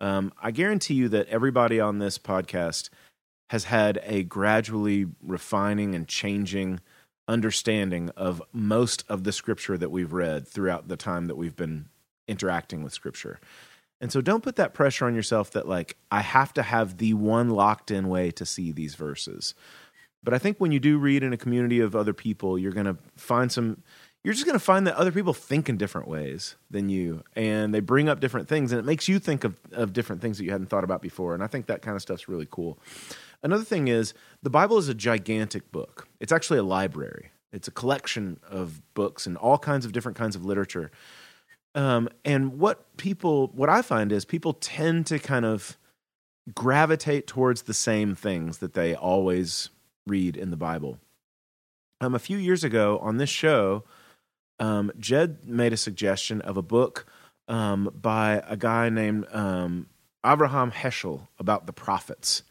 [0.04, 2.90] Um, I guarantee you that everybody on this podcast
[3.52, 6.82] has had a gradually refining and changing
[7.26, 11.86] understanding of most of the scripture that we've read throughout the time that we've been
[12.28, 13.40] interacting with scripture.
[14.02, 17.14] And so don't put that pressure on yourself that, like, I have to have the
[17.14, 19.56] one locked in way to see these verses.
[20.22, 22.88] But I think when you do read in a community of other people, you're going
[22.88, 23.84] to find some,
[24.24, 27.24] you're just going to find that other people think in different ways than you.
[27.36, 30.38] And they bring up different things, and it makes you think of, of different things
[30.38, 31.34] that you hadn't thought about before.
[31.34, 32.80] And I think that kind of stuff's really cool.
[33.44, 37.72] Another thing is the Bible is a gigantic book, it's actually a library, it's a
[37.72, 40.90] collection of books and all kinds of different kinds of literature.
[41.76, 45.78] Um, and what people, what I find is people tend to kind of
[46.54, 49.70] gravitate towards the same things that they always
[50.06, 51.00] read in the Bible.
[52.00, 53.84] Um, a few years ago on this show,
[54.60, 57.06] um, Jed made a suggestion of a book
[57.48, 59.88] um, by a guy named um,
[60.26, 62.44] Abraham Heschel about the prophets,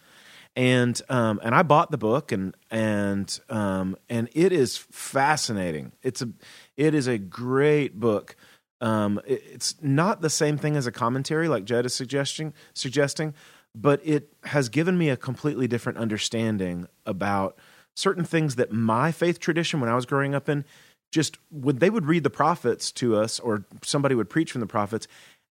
[0.55, 5.93] and um, and I bought the book and and um, and it is fascinating.
[6.03, 6.29] It's a
[6.77, 8.37] it is a great book.
[8.81, 13.33] Um, it, it's not the same thing as a commentary like Jed is suggesting suggesting,
[13.75, 17.57] but it has given me a completely different understanding about
[17.95, 20.65] certain things that my faith tradition when I was growing up in
[21.13, 24.67] just would they would read the prophets to us or somebody would preach from the
[24.67, 25.07] prophets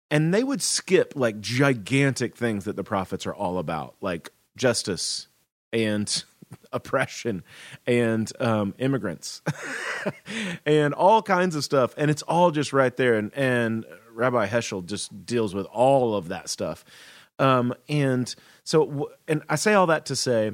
[0.09, 5.27] and they would skip like gigantic things that the prophets are all about like justice
[5.73, 6.23] and
[6.71, 7.43] oppression
[7.85, 9.41] and um, immigrants
[10.65, 11.93] and all kinds of stuff.
[11.97, 13.15] And it's all just right there.
[13.15, 16.85] And and rabbi heschel just deals with all of that stuff.
[17.39, 20.51] Um, and so, and I say all that to say,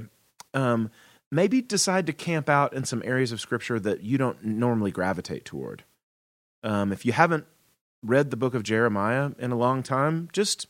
[0.54, 0.92] um,
[1.34, 5.46] maybe decide to camp out in some areas of scripture that you don't normally gravitate
[5.46, 5.84] toward.
[6.64, 7.46] Um, if you haven't
[8.04, 10.68] read the book of Jeremiah in a long time, just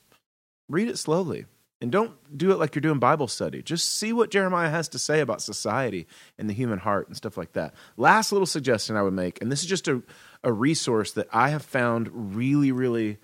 [0.69, 1.45] read it slowly.
[1.81, 3.61] And don't do it like you're doing Bible study.
[3.61, 6.07] Just see what Jeremiah has to say about society
[6.39, 7.73] and the human heart and stuff like that.
[7.97, 10.01] Last little suggestion I would make, and this is just a,
[10.45, 13.17] a resource that I have found really, really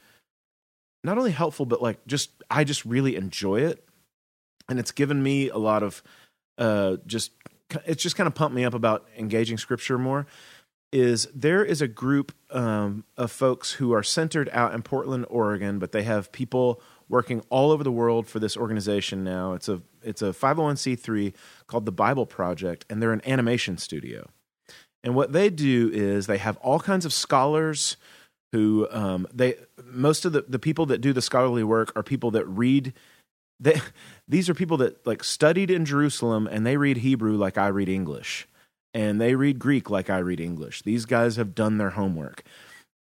[1.06, 3.88] not only helpful, but like just I just really enjoy it,
[4.68, 6.04] and it's given me a lot of
[6.60, 7.32] uh, just
[7.86, 10.28] it's just kind of pumped me up about engaging scripture more.
[10.92, 15.78] Is there is a group um, of folks who are centered out in Portland, Oregon,
[15.78, 19.54] but they have people working all over the world for this organization now.
[19.54, 21.34] It's a it's a 501c3
[21.68, 24.30] called the Bible Project, and they're an animation studio.
[25.04, 27.98] And what they do is they have all kinds of scholars
[28.52, 32.32] who um, they most of the, the people that do the scholarly work are people
[32.32, 32.94] that read
[33.60, 33.80] they,
[34.28, 37.90] these are people that like studied in Jerusalem and they read Hebrew like I read
[37.90, 38.48] English
[38.94, 40.82] and they read Greek like I read English.
[40.82, 42.44] These guys have done their homework.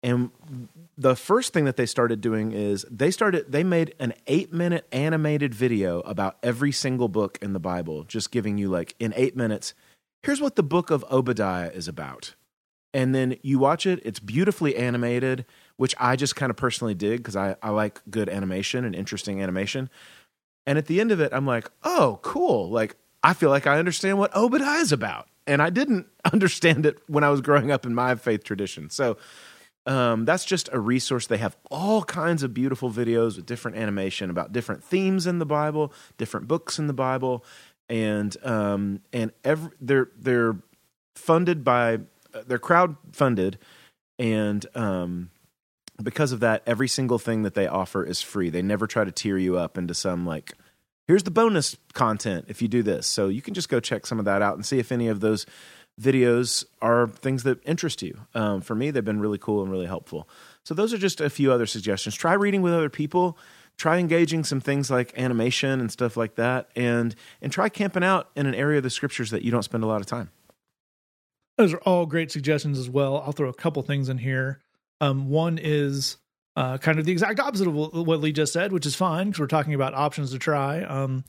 [0.01, 0.31] And
[0.97, 5.53] the first thing that they started doing is they started they made an 8-minute animated
[5.53, 9.73] video about every single book in the Bible, just giving you like in 8 minutes,
[10.23, 12.35] here's what the book of Obadiah is about
[12.93, 15.45] and then you watch it it's beautifully animated
[15.77, 19.41] which i just kind of personally dig because I, I like good animation and interesting
[19.41, 19.89] animation
[20.65, 22.69] and at the end of it i'm like oh cool.
[22.69, 25.27] Like i feel like i understand what obadiah is about.
[25.47, 28.89] And i didn't understand it when i was growing up in my faith tradition.
[28.89, 29.17] So
[29.85, 31.25] um, that's just a resource.
[31.25, 35.45] They have all kinds of beautiful videos with different animation about different themes in the
[35.45, 37.43] bible different books in the bible.
[37.87, 40.57] And um, and every, they're they're
[41.15, 41.99] funded by
[42.47, 43.57] they're crowd funded,
[44.17, 45.31] and um,
[46.03, 48.49] because of that, every single thing that they offer is free.
[48.49, 50.53] They never try to tear you up into some like,
[51.07, 53.07] here's the bonus content if you do this.
[53.07, 55.19] So you can just go check some of that out and see if any of
[55.19, 55.45] those
[55.99, 58.19] videos are things that interest you.
[58.33, 60.29] Um, for me, they've been really cool and really helpful.
[60.63, 62.15] So those are just a few other suggestions.
[62.15, 63.37] Try reading with other people.
[63.77, 68.29] Try engaging some things like animation and stuff like that, and and try camping out
[68.35, 70.31] in an area of the scriptures that you don't spend a lot of time.
[71.57, 73.23] Those are all great suggestions as well.
[73.25, 74.59] I'll throw a couple things in here.
[75.01, 76.17] Um, one is
[76.55, 79.39] uh, kind of the exact opposite of what Lee just said, which is fine because
[79.39, 80.81] we're talking about options to try.
[80.83, 81.23] Um,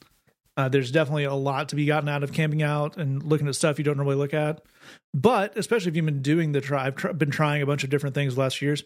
[0.56, 3.54] uh, there's definitely a lot to be gotten out of camping out and looking at
[3.54, 4.62] stuff you don't normally look at.
[5.14, 7.90] But especially if you've been doing the try, I've tr- been trying a bunch of
[7.90, 8.82] different things last years.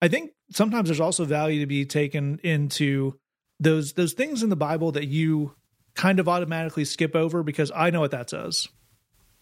[0.00, 3.18] I think sometimes there's also value to be taken into
[3.60, 5.54] those those things in the Bible that you
[5.94, 8.68] kind of automatically skip over because I know what that says.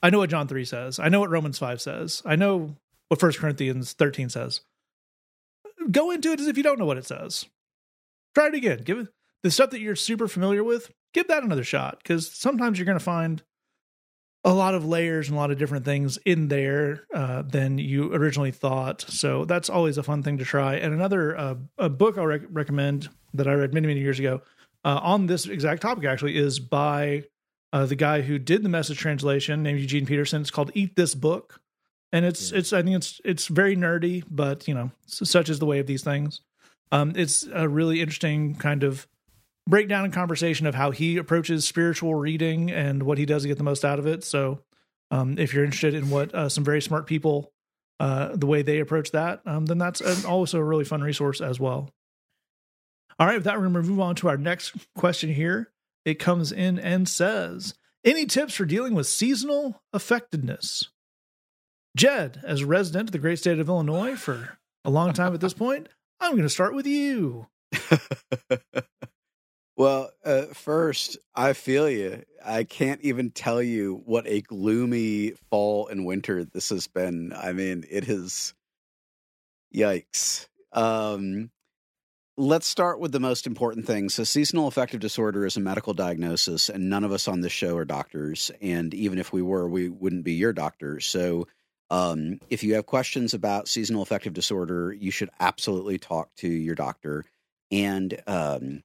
[0.03, 0.99] I know what John 3 says.
[0.99, 2.23] I know what Romans 5 says.
[2.25, 2.77] I know
[3.09, 4.61] what First Corinthians 13 says.
[5.91, 7.47] Go into it as if you don't know what it says.
[8.35, 8.83] Try it again.
[8.85, 9.09] Give it
[9.43, 12.99] the stuff that you're super familiar with, give that another shot because sometimes you're going
[12.99, 13.43] to find
[14.45, 18.13] a lot of layers and a lot of different things in there uh, than you
[18.15, 19.03] originally thought.
[19.09, 20.77] So that's always a fun thing to try.
[20.77, 24.43] And another uh, a book I'll rec- recommend that I read many many years ago
[24.85, 27.25] uh, on this exact topic actually is by
[27.73, 30.41] uh, the guy who did the message translation named Eugene Peterson.
[30.41, 31.61] It's called Eat This Book,
[32.13, 32.59] and it's yeah.
[32.59, 35.87] it's I think it's it's very nerdy, but you know such is the way of
[35.87, 36.41] these things.
[36.93, 39.07] Um, it's a really interesting kind of
[39.69, 43.59] breakdown and conversation of how he approaches spiritual reading and what he does to get
[43.59, 44.23] the most out of it.
[44.23, 44.61] So,
[45.11, 47.53] um, if you're interested in what uh, some very smart people,
[47.99, 51.41] uh, the way they approach that, um, then that's an, also a really fun resource
[51.41, 51.91] as well.
[53.19, 55.73] All right, with that, we're going to move on to our next question here.
[56.05, 60.87] It comes in and says, Any tips for dealing with seasonal affectedness?
[61.97, 65.41] Jed, as a resident of the great state of Illinois for a long time at
[65.41, 65.89] this point,
[66.21, 67.49] I'm going to start with you.
[69.77, 72.23] Well, uh, first, I feel you.
[72.43, 77.35] I can't even tell you what a gloomy fall and winter this has been.
[77.37, 78.55] I mean, it has.
[79.75, 80.47] Yikes.
[80.73, 81.51] Um,
[82.39, 84.09] let's start with the most important thing.
[84.09, 87.77] So, seasonal affective disorder is a medical diagnosis, and none of us on this show
[87.77, 88.51] are doctors.
[88.63, 91.01] And even if we were, we wouldn't be your doctor.
[91.01, 91.49] So,
[91.91, 96.75] um, if you have questions about seasonal affective disorder, you should absolutely talk to your
[96.75, 97.25] doctor.
[97.71, 98.83] And um,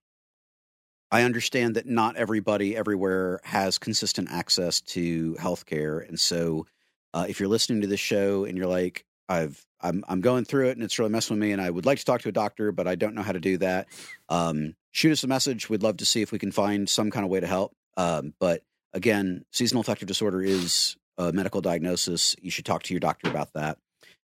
[1.12, 6.66] I understand that not everybody everywhere has consistent access to healthcare, and so
[7.14, 10.70] uh, if you're listening to this show and you're like, I've I'm I'm going through
[10.70, 12.34] it and it's really messing with me, and I would like to talk to a
[12.34, 13.88] doctor, but I don't know how to do that.
[14.30, 15.70] Um, shoot us a message.
[15.70, 17.74] We'd love to see if we can find some kind of way to help.
[17.98, 22.36] Um, but again, seasonal affective disorder is a medical diagnosis.
[22.42, 23.78] You should talk to your doctor about that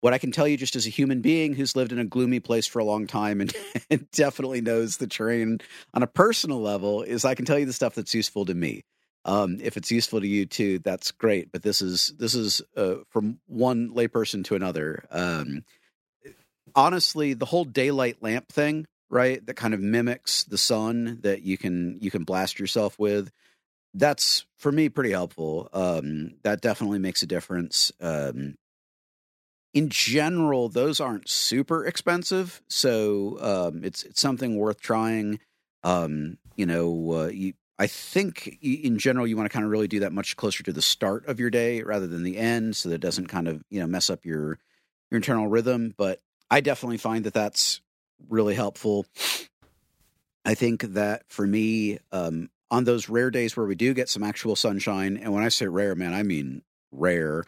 [0.04, 2.38] what I can tell you just as a human being who's lived in a gloomy
[2.38, 3.50] place for a long time and,
[3.90, 5.60] and, definitely knows the terrain
[5.94, 8.84] on a personal level is I can tell you the stuff that's useful to me.
[9.24, 11.50] Um, if it's useful to you too, that's great.
[11.50, 15.06] But this is this is uh, from one layperson to another.
[15.10, 15.64] Um,
[16.74, 19.44] honestly, the whole daylight lamp thing, right?
[19.46, 23.32] That kind of mimics the sun that you can you can blast yourself with.
[23.94, 25.68] That's for me pretty helpful.
[25.72, 27.92] Um, that definitely makes a difference.
[28.00, 28.56] Um,
[29.72, 35.40] in general, those aren't super expensive, so um, it's it's something worth trying.
[35.82, 39.88] Um, you know, uh, you, I think in general you want to kind of really
[39.88, 42.88] do that much closer to the start of your day rather than the end, so
[42.88, 44.58] that it doesn't kind of you know mess up your
[45.10, 45.92] your internal rhythm.
[45.96, 47.80] But I definitely find that that's
[48.28, 49.06] really helpful.
[50.44, 54.22] I think that for me, um, on those rare days where we do get some
[54.22, 57.44] actual sunshine, and when I say rare, man, I mean rare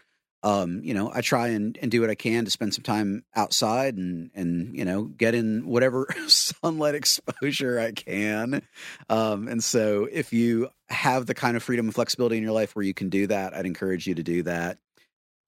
[0.47, 3.25] um, you know, I try and, and do what I can to spend some time
[3.35, 8.63] outside and, and, you know, get in whatever sunlight exposure I can.
[9.09, 12.77] Um, and so if you have the kind of freedom and flexibility in your life
[12.77, 14.79] where you can do that, I'd encourage you to do that.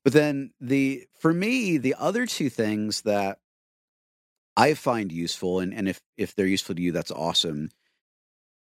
[0.03, 3.39] But then the, for me, the other two things that
[4.57, 7.71] I find useful, and, and if, if they're useful to you, that's awesome.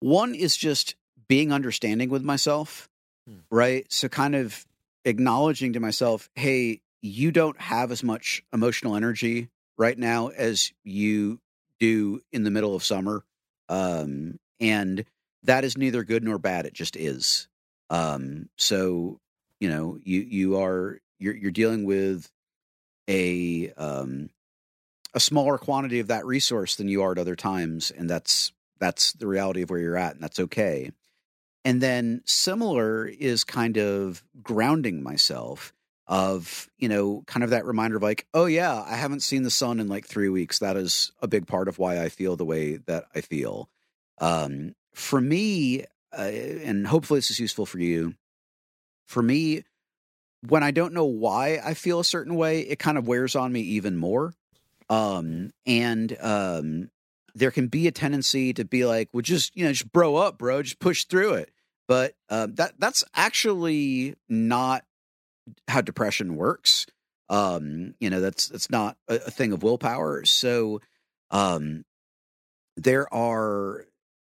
[0.05, 0.97] One is just
[1.29, 2.91] being understanding with myself,
[3.27, 3.39] hmm.
[3.51, 3.91] right?
[3.91, 4.67] So kind of
[5.07, 11.41] acknowledging to myself, hey, you don't have as much emotional energy right now as you
[11.81, 13.25] do in the middle of summer.
[13.71, 15.07] Um, and
[15.45, 16.67] that is neither good nor bad.
[16.67, 17.49] It just is.
[17.89, 19.21] Um, so,
[19.59, 22.31] you know, you, you are, you're, you're dealing with
[23.09, 24.29] a, um,
[25.15, 27.91] a smaller quantity of that resource than you are at other times.
[27.91, 30.15] And that's, that's the reality of where you're at.
[30.15, 30.91] And that's okay.
[31.65, 35.73] And then similar is kind of grounding myself
[36.07, 39.51] of, you know, kind of that reminder of like, oh yeah, I haven't seen the
[39.51, 40.59] sun in like three weeks.
[40.59, 43.71] That is a big part of why I feel the way that I feel.
[44.19, 45.85] Um, for me,
[46.17, 48.15] uh, and hopefully this is useful for you.
[49.07, 49.65] For me,
[50.47, 53.53] when I don't know why I feel a certain way, it kind of wears on
[53.53, 54.35] me even more.
[54.91, 56.91] Um, and um,
[57.35, 60.39] there can be a tendency to be like, well, just you know, just bro up,
[60.39, 61.51] bro, just push through it.
[61.87, 64.85] But uh, that that's actually not
[65.69, 66.87] how depression works.
[67.29, 70.25] Um, you know, that's that's not a, a thing of willpower.
[70.25, 70.81] So,
[71.31, 71.85] um,
[72.77, 73.87] there are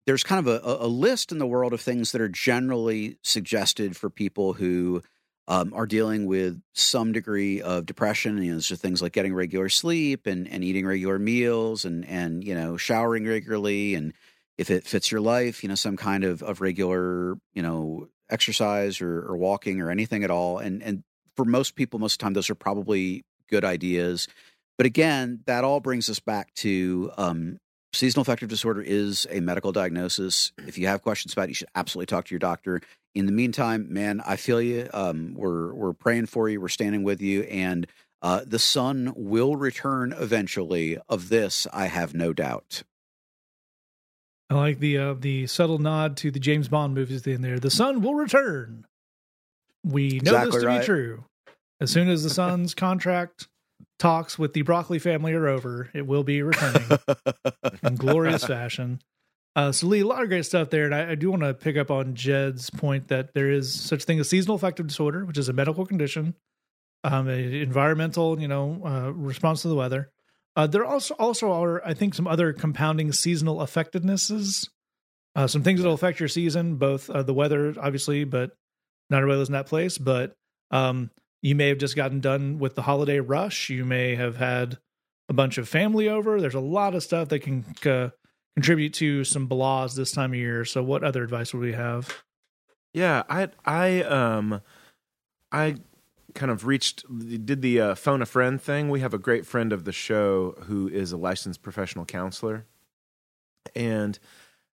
[0.05, 3.95] there's kind of a, a list in the world of things that are generally suggested
[3.95, 5.01] for people who
[5.49, 8.41] um, are dealing with some degree of depression.
[8.41, 12.55] You know, things like getting regular sleep and, and eating regular meals and and you
[12.55, 14.13] know showering regularly and
[14.57, 18.99] if it fits your life, you know, some kind of, of regular, you know, exercise
[18.99, 20.59] or, or walking or anything at all.
[20.59, 21.03] And and
[21.35, 24.27] for most people, most of the time, those are probably good ideas.
[24.77, 27.57] But again, that all brings us back to um,
[27.93, 30.51] seasonal affective disorder is a medical diagnosis.
[30.67, 32.81] If you have questions about it, you should absolutely talk to your doctor.
[33.15, 34.87] In the meantime, man, I feel you.
[34.93, 36.61] Um, we're we're praying for you.
[36.61, 37.87] We're standing with you, and
[38.21, 40.97] uh, the sun will return eventually.
[41.09, 42.83] Of this, I have no doubt.
[44.49, 47.59] I like the uh, the subtle nod to the James Bond movies in there.
[47.59, 48.85] The sun will return.
[49.83, 50.79] We know Exactly this to right.
[50.81, 51.25] be true.
[51.81, 53.47] As soon as the sun's contract
[53.99, 56.87] talks with the Broccoli family are over, it will be returning
[57.83, 59.01] in glorious fashion.
[59.55, 61.53] Uh, so Lee, a lot of great stuff there, and I, I do want to
[61.53, 65.37] pick up on Jed's point that there is such thing as seasonal affective disorder, which
[65.37, 66.35] is a medical condition,
[67.03, 70.11] um, a environmental, you know, uh, response to the weather.
[70.55, 74.69] Uh, there also also are, I think, some other compounding seasonal affectednesses.
[75.35, 78.51] Uh, some things that'll affect your season, both uh, the weather, obviously, but
[79.09, 79.97] not everybody lives in that place.
[79.97, 80.35] But
[80.71, 81.11] um,
[81.41, 83.69] you may have just gotten done with the holiday rush.
[83.69, 84.77] You may have had
[85.29, 86.41] a bunch of family over.
[86.41, 88.09] There's a lot of stuff that can uh,
[88.55, 90.65] contribute to some blahs this time of year.
[90.65, 92.23] So, what other advice would we have?
[92.93, 94.61] Yeah, I I um
[95.51, 95.75] I
[96.33, 97.05] kind of reached
[97.45, 98.89] did the uh, phone a friend thing.
[98.89, 102.65] We have a great friend of the show who is a licensed professional counselor,
[103.75, 104.17] and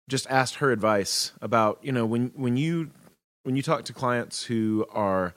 [0.08, 2.90] just asked her advice about you know when when you
[3.42, 5.34] when you talk to clients who are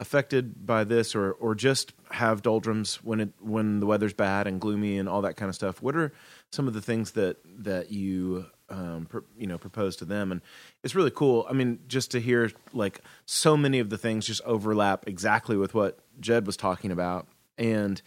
[0.00, 4.60] affected by this or or just have doldrums when it when the weather's bad and
[4.60, 6.12] gloomy and all that kind of stuff what are
[6.50, 10.32] some of the things that that you um pr- you know propose to them?
[10.32, 10.40] And
[10.82, 11.46] it's really cool.
[11.48, 15.74] I mean just to hear like so many of the things just overlap exactly with
[15.74, 17.26] what jed was talking about.
[17.58, 18.00] And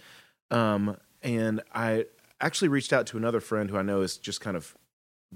[0.52, 2.06] um and i
[2.42, 4.76] actually reached out to another friend who i know has just kind of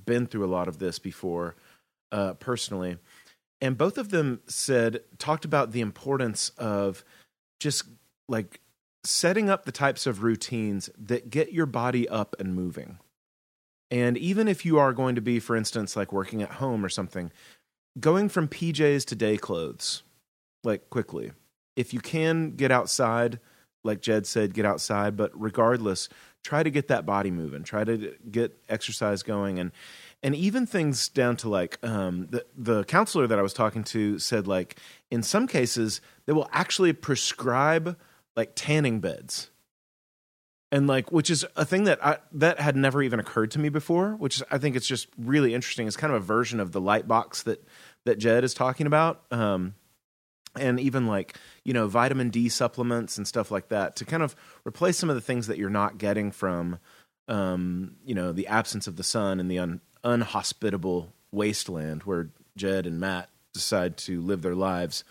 [0.05, 1.55] been through a lot of this before
[2.11, 2.97] uh personally
[3.61, 7.03] and both of them said talked about the importance of
[7.59, 7.83] just
[8.27, 8.59] like
[9.03, 12.99] setting up the types of routines that get your body up and moving.
[13.89, 16.89] And even if you are going to be for instance like working at home or
[16.89, 17.31] something
[17.99, 20.03] going from pjs to day clothes
[20.63, 21.31] like quickly.
[21.75, 23.39] If you can get outside
[23.83, 26.09] like jed said get outside but regardless
[26.47, 27.63] try to get that body moving.
[27.63, 29.59] Try to get exercise going.
[29.59, 29.71] And
[30.27, 34.19] and even things down to like um, the the counselor that I was talking to
[34.19, 34.77] said like
[35.09, 37.97] in some cases they will actually prescribe
[38.35, 39.51] like tanning beds,
[40.69, 43.69] and like which is a thing that I that had never even occurred to me
[43.69, 44.17] before.
[44.17, 45.87] Which I think it's just really interesting.
[45.87, 47.65] It's kind of a version of the light box that
[48.03, 49.23] that Jed is talking about.
[49.31, 49.75] Um,
[50.57, 54.35] and even like you know vitamin D supplements and stuff like that to kind of
[54.65, 56.79] replace some of the things that you're not getting from
[57.29, 62.85] um, you know the absence of the sun and the un- unhospitable wasteland where Jed
[62.85, 65.03] and Matt decide to live their lives.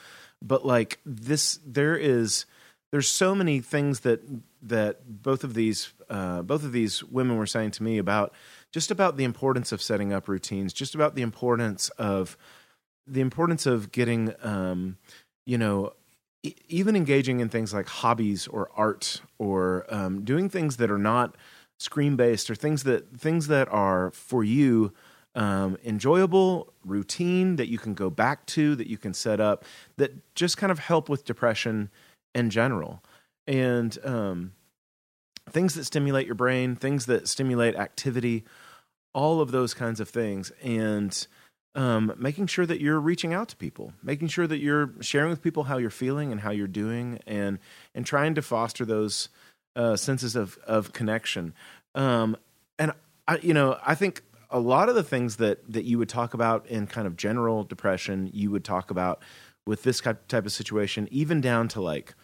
[0.42, 2.46] But like this, there is
[2.92, 4.20] there's so many things that
[4.62, 8.32] that both of these uh, both of these women were saying to me about
[8.72, 12.36] just about the importance of setting up routines, just about the importance of
[13.06, 14.98] the importance of getting um,
[15.44, 15.92] you know
[16.68, 21.34] even engaging in things like hobbies or art or um, doing things that are not
[21.78, 24.92] screen based or things that things that are for you
[25.36, 29.64] um, enjoyable routine that you can go back to that you can set up
[29.98, 31.90] that just kind of help with depression
[32.34, 33.02] in general.
[33.46, 34.52] And um,
[35.50, 38.44] things that stimulate your brain things that stimulate activity
[39.14, 40.50] all of those kinds of things.
[40.62, 41.26] And
[41.74, 45.42] um, making sure that you're reaching out to people making sure that you're sharing with
[45.42, 47.58] people how you're feeling and how you're doing and
[47.94, 49.28] and trying to foster those
[49.76, 51.54] uh, senses of of connection.
[51.94, 52.36] Um,
[52.78, 52.92] and
[53.28, 56.34] I, you know, I think a lot of the things that that you would talk
[56.34, 59.22] about in kind of general depression, you would talk about
[59.66, 62.14] with this type of situation, even down to like,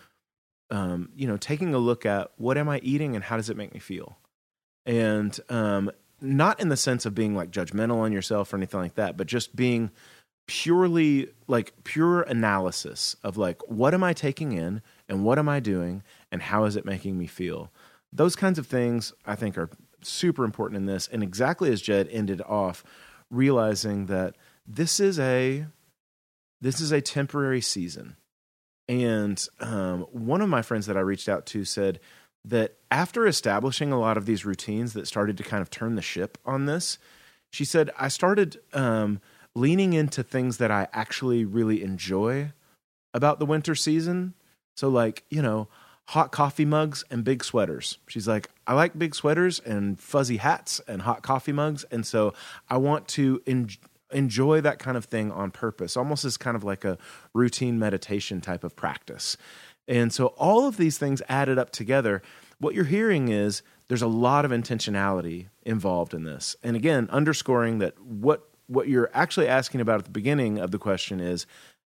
[0.70, 3.56] um, you know, taking a look at what am I eating and how does it
[3.56, 4.18] make me feel,
[4.86, 5.90] and um,
[6.20, 9.26] not in the sense of being like judgmental on yourself or anything like that, but
[9.26, 9.90] just being
[10.46, 15.60] purely like pure analysis of like what am I taking in and what am I
[15.60, 16.02] doing
[16.32, 17.70] and how is it making me feel.
[18.12, 19.70] Those kinds of things I think are
[20.00, 21.06] super important in this.
[21.06, 22.82] And exactly as Jed ended off,
[23.30, 25.66] realizing that this is a
[26.60, 28.16] this is a temporary season.
[28.88, 31.98] And um, one of my friends that I reached out to said
[32.44, 36.02] that after establishing a lot of these routines that started to kind of turn the
[36.02, 36.98] ship on this,
[37.52, 39.20] she said, I started um,
[39.54, 42.52] leaning into things that I actually really enjoy
[43.12, 44.34] about the winter season.
[44.76, 45.68] So, like, you know,
[46.12, 47.96] hot coffee mugs and big sweaters.
[48.06, 51.84] She's like, I like big sweaters and fuzzy hats and hot coffee mugs.
[51.90, 52.34] And so
[52.68, 53.70] I want to en-
[54.12, 56.98] enjoy that kind of thing on purpose, almost as kind of like a
[57.32, 59.38] routine meditation type of practice.
[59.88, 62.20] And so all of these things added up together,
[62.58, 66.56] what you're hearing is there's a lot of intentionality involved in this.
[66.62, 70.78] And again, underscoring that what what you're actually asking about at the beginning of the
[70.78, 71.46] question is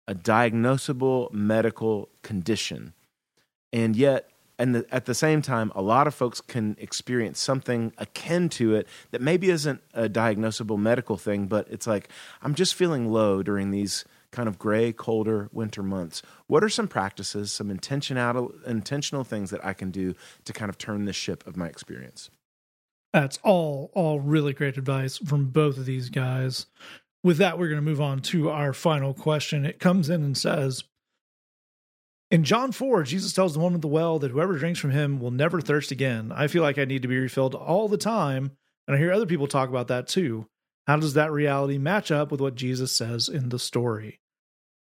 [0.06, 2.94] a diagnosable medical condition.
[3.74, 7.92] And yet and the, at the same time, a lot of folks can experience something
[7.98, 12.08] akin to it that maybe isn't a diagnosable medical thing, but it's like,
[12.40, 16.22] I'm just feeling low during these kind of gray, colder winter months.
[16.46, 20.14] What are some practices, some intentional, intentional things that I can do
[20.44, 22.30] to kind of turn the ship of my experience?
[23.12, 26.66] That's all, all really great advice from both of these guys.
[27.24, 29.66] With that, we're going to move on to our final question.
[29.66, 30.84] It comes in and says,
[32.34, 35.20] in John 4, Jesus tells the woman at the well that whoever drinks from him
[35.20, 36.32] will never thirst again.
[36.34, 38.50] I feel like I need to be refilled all the time,
[38.88, 40.48] and I hear other people talk about that too.
[40.88, 44.18] How does that reality match up with what Jesus says in the story?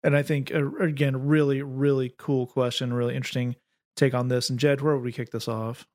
[0.03, 3.55] And I think, uh, again, really, really cool question, really interesting
[3.95, 4.51] take on this.
[4.51, 5.87] And Jed, where would we kick this off?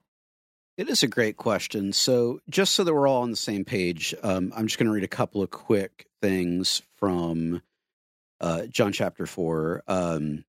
[0.77, 1.91] It is a great question.
[1.91, 4.93] So, just so that we're all on the same page, um, I'm just going to
[4.93, 7.61] read a couple of quick things from
[8.39, 9.83] uh, John chapter 4.
[9.85, 10.45] Um,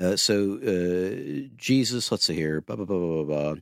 [0.00, 2.60] uh, so uh, Jesus, let's see here.
[2.60, 3.54] Blah, blah, blah, blah,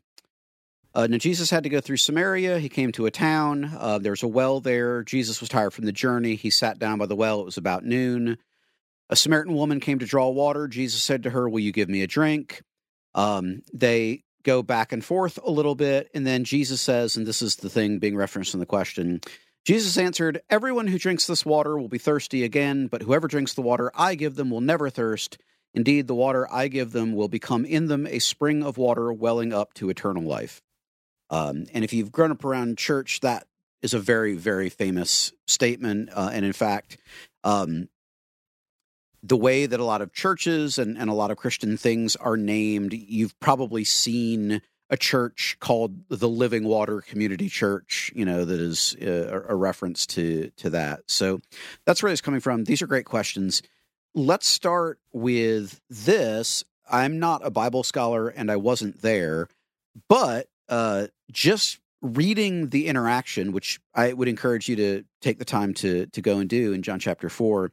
[0.95, 2.59] uh, now Jesus had to go through Samaria.
[2.59, 3.65] He came to a town.
[3.77, 5.03] Uh, was a well there.
[5.03, 6.35] Jesus was tired from the journey.
[6.35, 7.41] He sat down by the well.
[7.41, 8.37] It was about noon.
[9.09, 10.69] A Samaritan woman came to draw water.
[10.69, 12.63] Jesus said to her, "Will you give me a drink?"
[13.15, 17.43] Um, they go back and forth a little bit, and then Jesus says, and this
[17.43, 19.21] is the thing being referenced in the question.
[19.65, 23.63] Jesus answered, Everyone who drinks this water will be thirsty again, but whoever drinks the
[23.63, 25.39] water I give them will never thirst.
[25.75, 29.53] Indeed, the water I give them will become in them a spring of water welling
[29.53, 30.61] up to eternal life.
[31.31, 33.47] Um, and if you've grown up around church, that
[33.81, 36.11] is a very, very famous statement.
[36.13, 36.99] Uh, and in fact,
[37.43, 37.89] um,
[39.23, 42.37] the way that a lot of churches and, and a lot of Christian things are
[42.37, 44.61] named, you've probably seen
[44.91, 49.07] a church called the Living Water Community Church, you know, that is uh,
[49.49, 51.01] a, a reference to to that.
[51.07, 51.41] So
[51.87, 52.65] that's where it's coming from.
[52.65, 53.63] These are great questions
[54.15, 56.65] let's start with this.
[56.91, 59.49] I'm not a Bible scholar and I wasn't there,
[60.09, 65.73] but uh, just reading the interaction, which I would encourage you to take the time
[65.75, 67.73] to to go and do in John chapter four.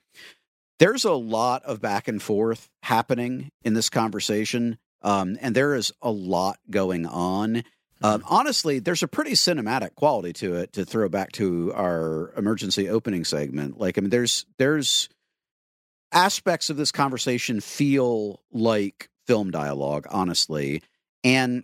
[0.78, 5.92] There's a lot of back and forth happening in this conversation, um, and there is
[6.02, 7.64] a lot going on.
[8.02, 10.74] Um, honestly, there's a pretty cinematic quality to it.
[10.74, 15.10] To throw back to our emergency opening segment, like I mean, there's there's
[16.12, 20.82] aspects of this conversation feel like film dialogue, honestly.
[21.24, 21.64] And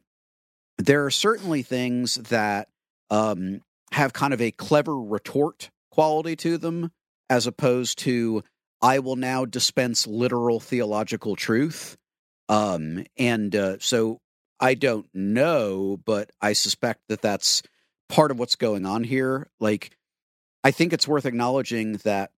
[0.78, 2.68] there are certainly things that
[3.10, 6.92] um, have kind of a clever retort quality to them,
[7.30, 8.44] as opposed to,
[8.82, 11.98] I will now dispense literal theological truth.
[12.50, 14.20] Um, and uh, so
[14.60, 17.64] I don't know, but I suspect that that's
[18.10, 19.50] part of what's going on here.
[19.60, 19.92] Like,
[20.64, 22.32] I think it's worth acknowledging that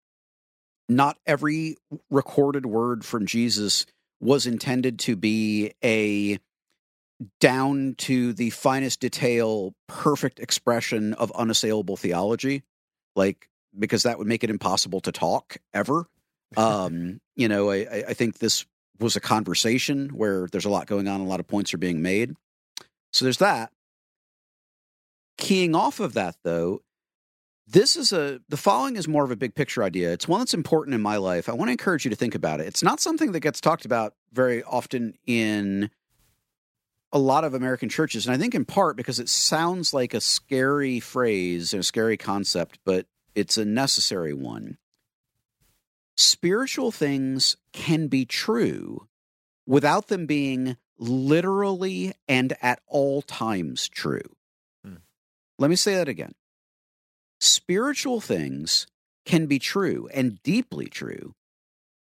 [0.89, 1.77] not every
[2.09, 3.85] recorded word from Jesus
[4.19, 6.39] was intended to be a
[7.39, 12.63] down to the finest detail, perfect expression of unassailable theology,
[13.15, 16.07] like because that would make it impossible to talk ever.
[16.55, 18.65] Um, you know, I, I think this
[18.99, 22.01] was a conversation where there's a lot going on, a lot of points are being
[22.01, 22.35] made.
[23.13, 23.71] So there's that.
[25.37, 26.81] Keying off of that, though,
[27.67, 30.11] this is a the following is more of a big picture idea.
[30.13, 31.49] It's one that's important in my life.
[31.49, 32.67] I want to encourage you to think about it.
[32.67, 35.89] It's not something that gets talked about very often in
[37.11, 40.21] a lot of American churches, and I think in part because it sounds like a
[40.21, 43.05] scary phrase and a scary concept, but
[43.35, 44.77] it's a necessary one.
[46.15, 49.07] Spiritual things can be true
[49.65, 54.35] without them being literally and at all times true.
[54.83, 54.95] Hmm.
[55.59, 56.33] Let me say that again
[57.39, 58.87] spiritual things
[59.25, 61.35] can be true and deeply true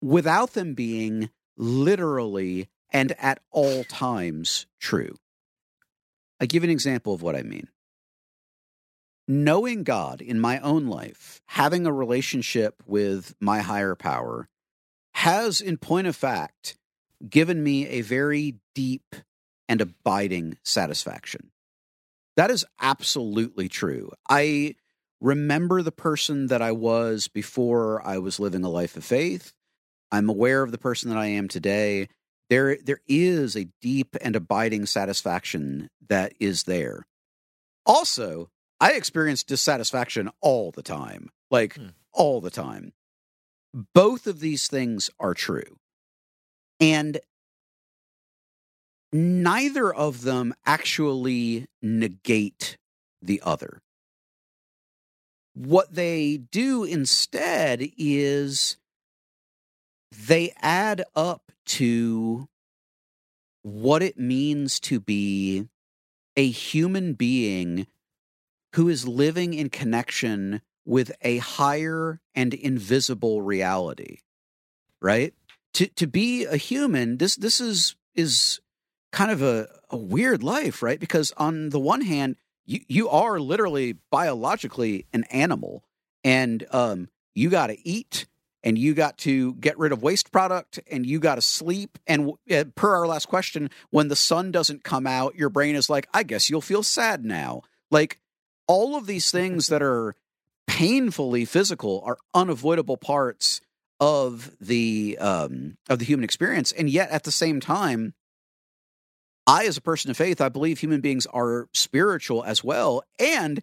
[0.02, 5.16] without them being literally and at all times true.
[6.40, 7.68] I give an example of what I mean.
[9.28, 14.48] Knowing God in my own life, having a relationship with my higher power,
[15.16, 16.78] has, in point of fact,
[17.28, 19.16] given me a very deep
[19.68, 21.52] and abiding satisfaction.
[22.36, 24.12] That is absolutely true.
[24.30, 24.76] I
[25.26, 29.54] remember the person that I was before I was living a life of faith.
[30.12, 32.08] I'm aware of the person that I am today.
[32.50, 37.08] There, there is a deep and abiding satisfaction that is there.
[37.88, 38.50] Also,
[38.80, 41.88] I experience dissatisfaction all the time, like Hmm.
[42.14, 42.94] all the time.
[43.74, 45.78] Both of these things are true.
[46.80, 47.20] And
[49.12, 52.78] neither of them actually negate
[53.24, 53.82] the other.
[55.56, 58.78] What they do instead is
[60.12, 62.48] they add up to
[63.64, 65.68] what it means to be
[66.38, 67.88] a human being
[68.76, 74.20] who is living in connection with a higher and invisible reality
[75.06, 75.34] right?
[75.76, 78.60] To to be a human this this is is
[79.12, 81.00] kind of a, a weird life right?
[81.00, 85.84] Because on the one hand you you are literally biologically an animal
[86.24, 88.26] and um you got to eat
[88.64, 92.32] and you got to get rid of waste product and you got to sleep and
[92.52, 96.08] uh, per our last question when the sun doesn't come out your brain is like
[96.14, 97.62] i guess you'll feel sad now.
[97.92, 98.20] Like
[98.68, 100.16] all of these things that are
[100.68, 103.62] painfully physical are unavoidable parts
[104.00, 108.14] of the um of the human experience and yet at the same time
[109.48, 113.62] i as a person of faith i believe human beings are spiritual as well and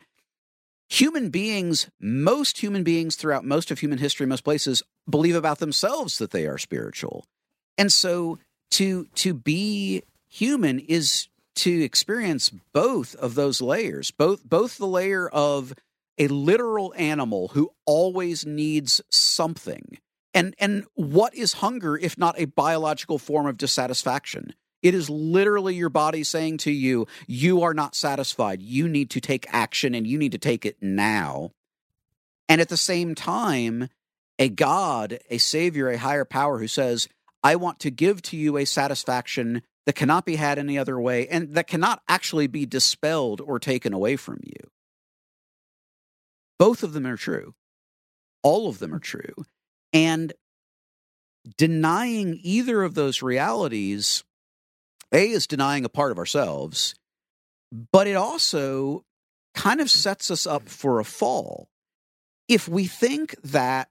[0.88, 6.18] human beings most human beings throughout most of human history most places believe about themselves
[6.18, 7.24] that they are spiritual.
[7.78, 8.38] And so
[8.72, 15.28] to to be human is to experience both of those layers both both the layer
[15.28, 15.74] of
[16.18, 19.98] a literal animal who always needs something
[20.32, 25.74] and and what is hunger if not a biological form of dissatisfaction it is literally
[25.74, 28.62] your body saying to you you are not satisfied.
[28.62, 31.52] You need to take action and you need to take it now.
[32.48, 33.88] And at the same time
[34.38, 37.06] a god a savior a higher power who says
[37.44, 41.26] i want to give to you a satisfaction that cannot be had any other way
[41.28, 44.70] and that cannot actually be dispelled or taken away from you.
[46.58, 47.54] Both of them are true.
[48.42, 49.44] All of them are true.
[49.92, 50.32] And
[51.56, 54.22] denying either of those realities
[55.12, 56.94] a is denying a part of ourselves
[57.90, 59.04] but it also
[59.54, 61.68] kind of sets us up for a fall.
[62.48, 63.88] If we think that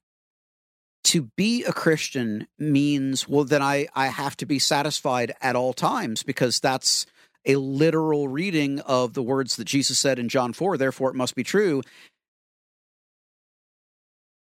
[1.04, 5.74] to be a christian means well then i i have to be satisfied at all
[5.74, 7.08] times because that's
[7.44, 11.34] a literal reading of the words that jesus said in john 4 therefore it must
[11.34, 11.82] be true.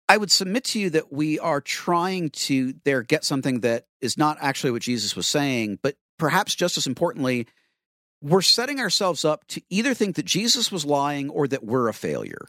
[0.09, 4.19] I would submit to you that we are trying to there get something that is
[4.19, 7.47] not actually what Jesus was saying, but perhaps just as importantly,
[8.23, 11.93] we're setting ourselves up to either think that Jesus was lying or that we're a
[11.93, 12.47] failure.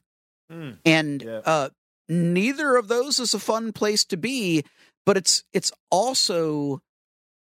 [0.49, 0.71] Hmm.
[0.85, 1.41] And Yeah.
[1.43, 1.69] uh,
[2.07, 4.63] neither of those is a fun place to be,
[5.05, 6.81] but it's it's also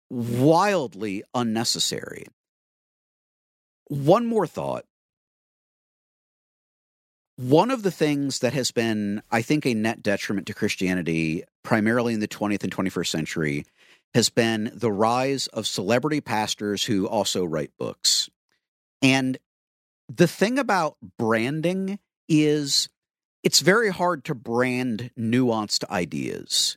[0.09, 2.25] wildly unnecessary.
[3.89, 4.87] One more thought.
[7.37, 12.15] One of the things that has been, I think, a net detriment to Christianity, primarily
[12.15, 13.67] in the 20th and 21st century,
[14.15, 18.29] has been the rise of celebrity pastors who also write books.
[19.01, 19.39] And
[20.09, 21.99] the thing about branding
[22.29, 22.89] is
[23.43, 26.77] it's very hard to brand nuanced ideas.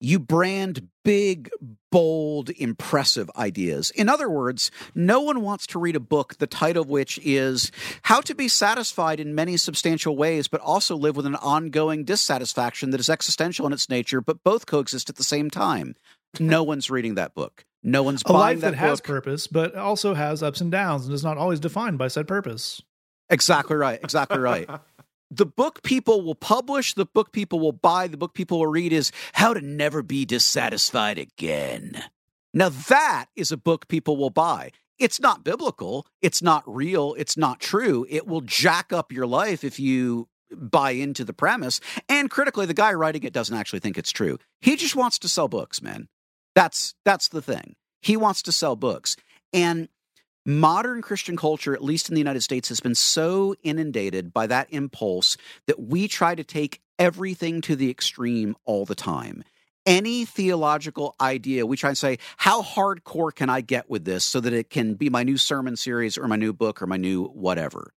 [0.00, 1.48] You brand big,
[1.90, 3.90] bold, impressive ideas.
[3.92, 7.70] In other words, no one wants to read a book, the title of which is
[8.02, 12.90] How to Be Satisfied in Many Substantial Ways, but also live with an ongoing dissatisfaction
[12.90, 15.94] that is existential in its nature, but both coexist at the same time.
[16.40, 17.64] No one's reading that book.
[17.82, 19.06] No one's A buying life that, that has book.
[19.06, 22.82] purpose, but also has ups and downs and is not always defined by said purpose.
[23.28, 24.00] Exactly right.
[24.02, 24.68] Exactly right.
[25.30, 28.92] the book people will publish, the book people will buy, the book people will read
[28.92, 32.02] is How to Never Be Dissatisfied Again.
[32.52, 34.70] Now, that is a book people will buy.
[34.98, 38.06] It's not biblical, it's not real, it's not true.
[38.08, 41.80] It will jack up your life if you buy into the premise.
[42.08, 44.38] And critically, the guy writing it doesn't actually think it's true.
[44.60, 46.08] He just wants to sell books, man.
[46.54, 47.76] That's that's the thing.
[48.00, 49.16] He wants to sell books.
[49.52, 49.88] And
[50.46, 54.68] modern Christian culture, at least in the United States, has been so inundated by that
[54.70, 55.36] impulse
[55.66, 59.42] that we try to take everything to the extreme all the time.
[59.86, 64.40] Any theological idea, we try and say, how hardcore can I get with this so
[64.40, 67.26] that it can be my new sermon series or my new book or my new
[67.26, 67.92] whatever?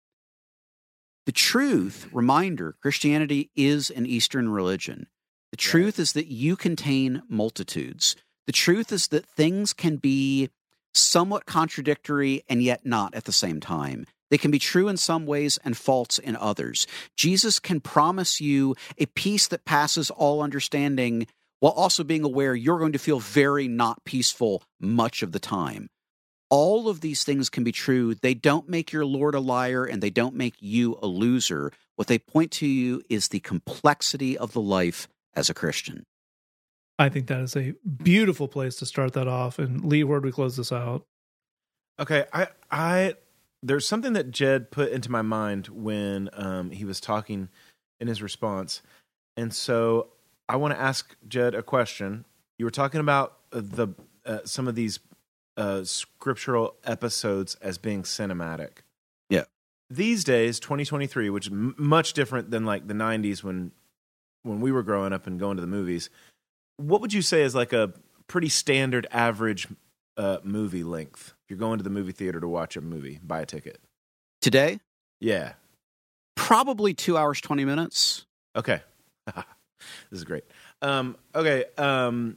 [1.27, 5.07] The truth, reminder Christianity is an Eastern religion.
[5.53, 8.17] The truth is that you contain multitudes.
[8.47, 10.51] The truth is that things can be
[10.95, 14.07] somewhat contradictory and yet not at the same time.
[14.31, 16.87] They can be true in some ways and false in others.
[17.17, 21.27] Jesus can promise you a peace that passes all understanding
[21.61, 25.89] while also being aware you're going to feel very not peaceful much of the time.
[26.49, 28.15] All of these things can be true.
[28.15, 31.73] They don't make your Lord a liar and they don't make you a loser.
[31.97, 36.05] What they point to you is the complexity of the life as a Christian.
[36.99, 39.59] I think that is a beautiful place to start that off.
[39.59, 41.05] And Lee, where do we close this out?
[41.99, 43.15] Okay, I I
[43.63, 47.49] there's something that Jed put into my mind when um, he was talking
[48.01, 48.83] in his response,
[49.37, 50.09] and so
[50.49, 52.25] I want to ask Jed a question.
[52.59, 53.89] You were talking about the
[54.25, 54.99] uh, some of these
[55.57, 58.79] uh, scriptural episodes as being cinematic.
[59.31, 59.45] Yeah.
[59.89, 63.73] These days, 2023, which is m- much different than like the 90s when
[64.43, 66.11] when we were growing up and going to the movies.
[66.79, 67.93] What would you say is like a
[68.29, 69.67] pretty standard average
[70.17, 71.35] uh, movie length?
[71.45, 73.81] If you're going to the movie theater to watch a movie, buy a ticket.
[74.43, 74.81] Today,
[75.21, 75.55] Yeah.
[76.37, 78.27] probably two hours, 20 minutes.
[78.55, 78.81] Okay.
[79.27, 79.45] this
[80.13, 80.45] is great.
[80.83, 81.65] Um, okay.
[81.79, 82.37] Um,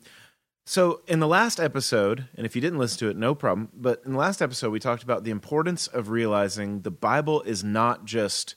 [0.65, 3.69] so, in the last episode, and if you didn't listen to it, no problem.
[3.73, 7.63] But in the last episode, we talked about the importance of realizing the Bible is
[7.63, 8.55] not just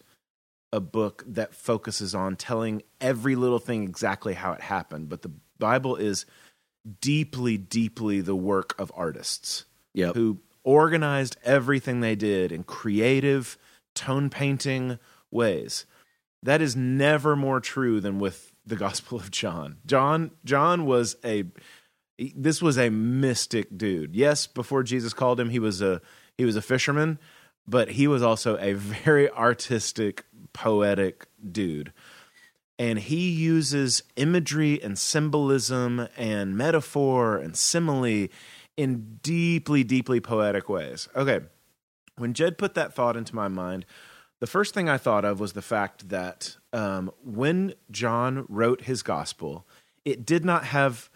[0.72, 5.30] a book that focuses on telling every little thing exactly how it happened, but the
[5.58, 6.26] Bible is
[7.00, 10.14] deeply, deeply the work of artists Yep.
[10.14, 13.58] who organized everything they did in creative,
[13.94, 14.98] tone painting
[15.30, 15.86] ways.
[16.42, 19.78] That is never more true than with the Gospel of John.
[19.86, 21.44] John John was a
[22.36, 24.14] this was a mystic dude.
[24.14, 26.00] Yes, before Jesus called him, he was a
[26.38, 27.18] he was a fisherman,
[27.66, 28.72] but he was also a
[29.04, 31.92] very artistic, poetic dude.
[32.82, 38.26] And he uses imagery and symbolism and metaphor and simile
[38.76, 41.08] in deeply, deeply poetic ways.
[41.14, 41.42] Okay.
[42.16, 43.86] When Jed put that thought into my mind,
[44.40, 49.04] the first thing I thought of was the fact that um, when John wrote his
[49.04, 49.64] gospel,
[50.04, 51.08] it did not have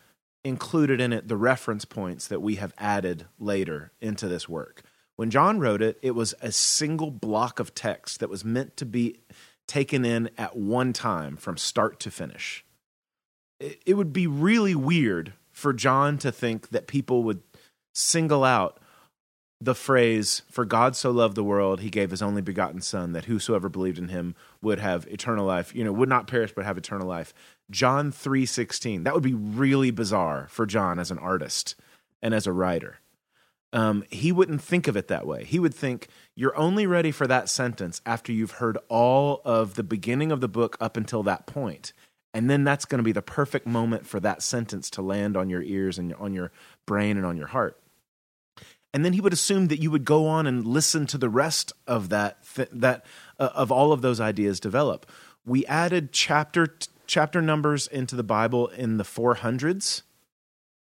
[0.45, 4.83] included in it the reference points that we have added later into this work.
[5.17, 8.87] When John wrote it, it was a single block of text that was meant to
[8.87, 9.19] be
[9.67, 12.65] taken in at one time from start to finish.
[13.59, 17.43] It, would be really weird for John to think that people would
[17.95, 18.79] single out
[19.61, 23.25] the phrase for god so loved the world he gave his only begotten son that
[23.25, 26.77] whosoever believed in him would have eternal life you know would not perish but have
[26.77, 27.33] eternal life
[27.71, 31.75] john 3.16 that would be really bizarre for john as an artist
[32.21, 32.99] and as a writer
[33.73, 37.27] um, he wouldn't think of it that way he would think you're only ready for
[37.27, 41.47] that sentence after you've heard all of the beginning of the book up until that
[41.47, 41.93] point
[42.35, 45.49] and then that's going to be the perfect moment for that sentence to land on
[45.49, 46.53] your ears and on your
[46.87, 47.81] brain and on your heart
[48.97, 51.71] and then he would assume that you would go on and listen to the rest
[51.87, 53.05] of that th- that
[53.39, 55.05] uh, of all of those ideas develop.
[55.45, 60.01] We added chapter t- chapter numbers into the Bible in the 400s.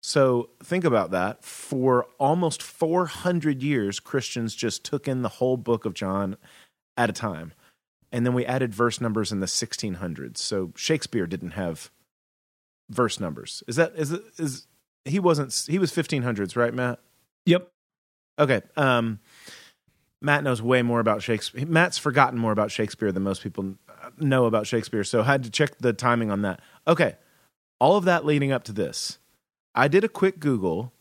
[0.05, 1.43] So think about that.
[1.43, 6.37] For almost 400 years, Christians just took in the whole book of John
[6.95, 7.53] at a time.
[8.11, 10.37] And then we added verse numbers in the 1600s.
[10.37, 11.89] So Shakespeare didn't have
[12.87, 13.63] verse numbers.
[13.67, 14.67] Is that is it is
[15.05, 16.99] he wasn't he was 1500s, right, Matt?
[17.47, 17.67] Yep.
[18.37, 18.61] Okay.
[18.77, 19.19] Um,
[20.21, 21.65] Matt knows way more about Shakespeare.
[21.65, 23.73] Matt's forgotten more about Shakespeare than most people
[24.19, 26.59] know about Shakespeare, so I had to check the timing on that.
[26.87, 27.15] Okay.
[27.79, 29.17] All of that leading up to this.
[29.75, 30.93] I did a quick Google.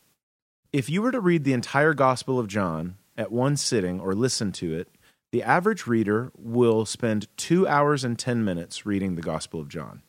[0.73, 4.51] If you were to read the entire Gospel of John at one sitting or listen
[4.53, 4.89] to it,
[5.31, 10.01] the average reader will spend two hours and 10 minutes reading the Gospel of John.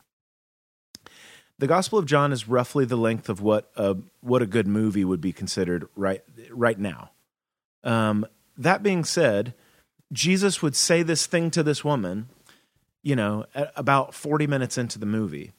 [1.59, 5.05] The Gospel of John is roughly the length of what a, what a good movie
[5.05, 7.13] would be considered right, right now.
[7.85, 8.27] Um,
[8.59, 9.55] that being said,
[10.13, 12.29] Jesus would say this thing to this woman,
[13.03, 13.47] you know,
[13.77, 15.53] about 40 minutes into the movie.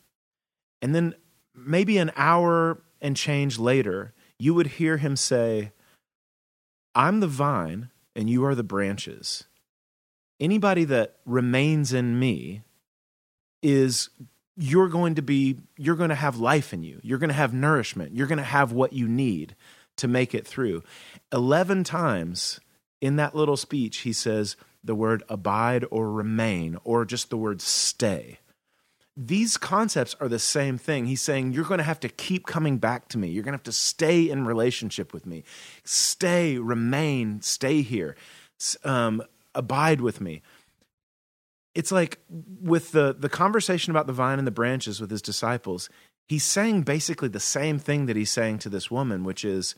[0.82, 1.16] And then
[1.55, 5.72] maybe an hour and change later, you would hear him say,
[6.95, 9.45] I'm the vine and you are the branches.
[10.39, 12.64] Anybody that remains in me
[13.62, 14.10] is
[14.56, 17.00] you're going to be you're going to have life in you.
[17.04, 18.14] You're going to have nourishment.
[18.14, 19.56] You're going to have what you need
[19.98, 20.84] to make it through.
[21.32, 22.60] 11 times
[23.02, 27.62] in that little speech he says the word abide or remain or just the word
[27.62, 28.39] stay
[29.20, 31.07] these concepts are the same thing.
[31.07, 33.30] He's saying, You're going to have to keep coming back to me.
[33.30, 35.43] You're going to have to stay in relationship with me.
[35.84, 38.15] Stay, remain, stay here,
[38.84, 39.24] um,
[39.55, 40.43] abide with me.
[41.74, 45.89] It's like with the, the conversation about the vine and the branches with his disciples,
[46.28, 49.74] he's saying basically the same thing that he's saying to this woman, which is,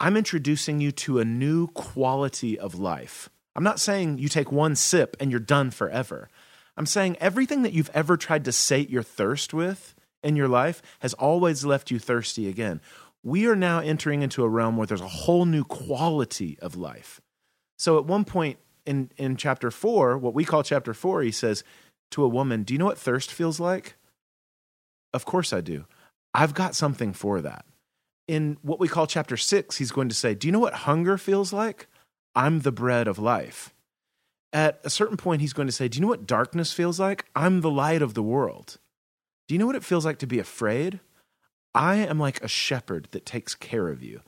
[0.00, 3.28] I'm introducing you to a new quality of life.
[3.54, 6.28] I'm not saying you take one sip and you're done forever.
[6.76, 10.82] I'm saying everything that you've ever tried to sate your thirst with in your life
[11.00, 12.80] has always left you thirsty again.
[13.22, 17.20] We are now entering into a realm where there's a whole new quality of life.
[17.78, 21.62] So at one point in, in chapter four, what we call chapter four, he says
[22.12, 23.96] to a woman, Do you know what thirst feels like?
[25.12, 25.84] Of course I do.
[26.34, 27.64] I've got something for that.
[28.26, 31.18] In what we call chapter six, he's going to say, Do you know what hunger
[31.18, 31.86] feels like?
[32.34, 33.74] I'm the bread of life.
[34.52, 37.26] At a certain point, he's going to say, Do you know what darkness feels like?
[37.34, 38.78] I'm the light of the world.
[39.48, 41.00] Do you know what it feels like to be afraid?
[41.74, 44.20] I am like a shepherd that takes care of you.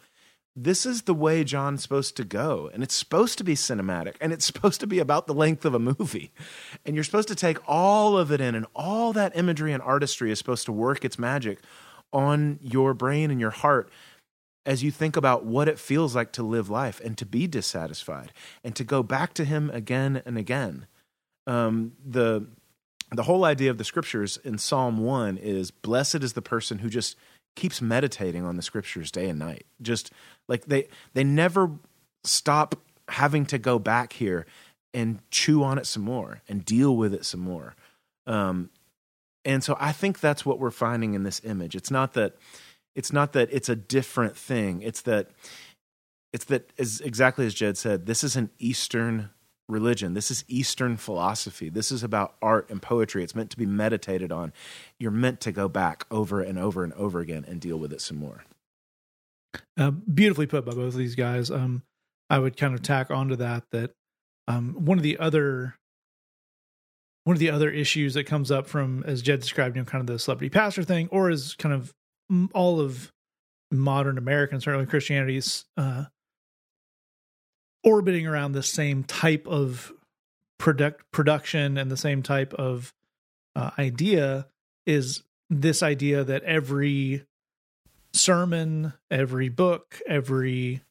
[0.57, 2.71] This is the way John's supposed to go.
[2.73, 5.75] And it's supposed to be cinematic and it's supposed to be about the length of
[5.75, 6.33] a movie.
[6.87, 10.31] And you're supposed to take all of it in, and all that imagery and artistry
[10.31, 11.59] is supposed to work its magic
[12.13, 13.91] on your brain and your heart
[14.67, 18.33] as you think about what it feels like to live life and to be dissatisfied
[18.63, 20.87] and to go back to him again and again.
[21.47, 22.47] Um, the
[23.13, 26.89] the whole idea of the scriptures in Psalm 1 is blessed is the person who
[26.89, 27.17] just
[27.55, 29.67] keeps meditating on the scriptures day and night.
[29.83, 30.11] Just
[30.49, 31.71] like they they never
[32.25, 32.77] stop
[33.09, 34.47] having to go back here
[34.95, 37.75] and chew on it some more and deal with it some more.
[38.27, 38.71] Um,
[39.45, 41.75] and so I think that's what we're finding in this image.
[41.75, 42.35] It's not that
[42.95, 44.83] it's not that it's a different thing.
[44.83, 45.31] It's that
[46.33, 49.31] it's that as exactly as Jed said, this is an Eastern
[49.69, 50.15] religion.
[50.15, 51.69] This is Eastern philosophy.
[51.69, 53.23] This is about art and poetry.
[53.25, 54.53] It's meant to be meditated on.
[54.99, 58.01] You're meant to go back over and over and over again and deal with it
[58.01, 58.45] some more.
[59.79, 61.51] Uh, beautifully put by both of these guys.
[61.51, 61.83] Um,
[62.29, 63.93] I would kind of tack onto that that
[64.49, 65.77] um, one of the other
[67.25, 70.01] one of the other issues that comes up from as Jed described, you know, kind
[70.01, 71.95] of the celebrity pastor thing, or as kind of
[72.53, 73.13] all of
[73.71, 76.05] modern American, certainly Christianity's uh,
[77.83, 79.93] orbiting around the same type of
[80.59, 82.95] product production and the same type of
[83.57, 84.47] uh, idea
[84.87, 87.25] is this idea that every
[88.13, 90.83] sermon, every book, every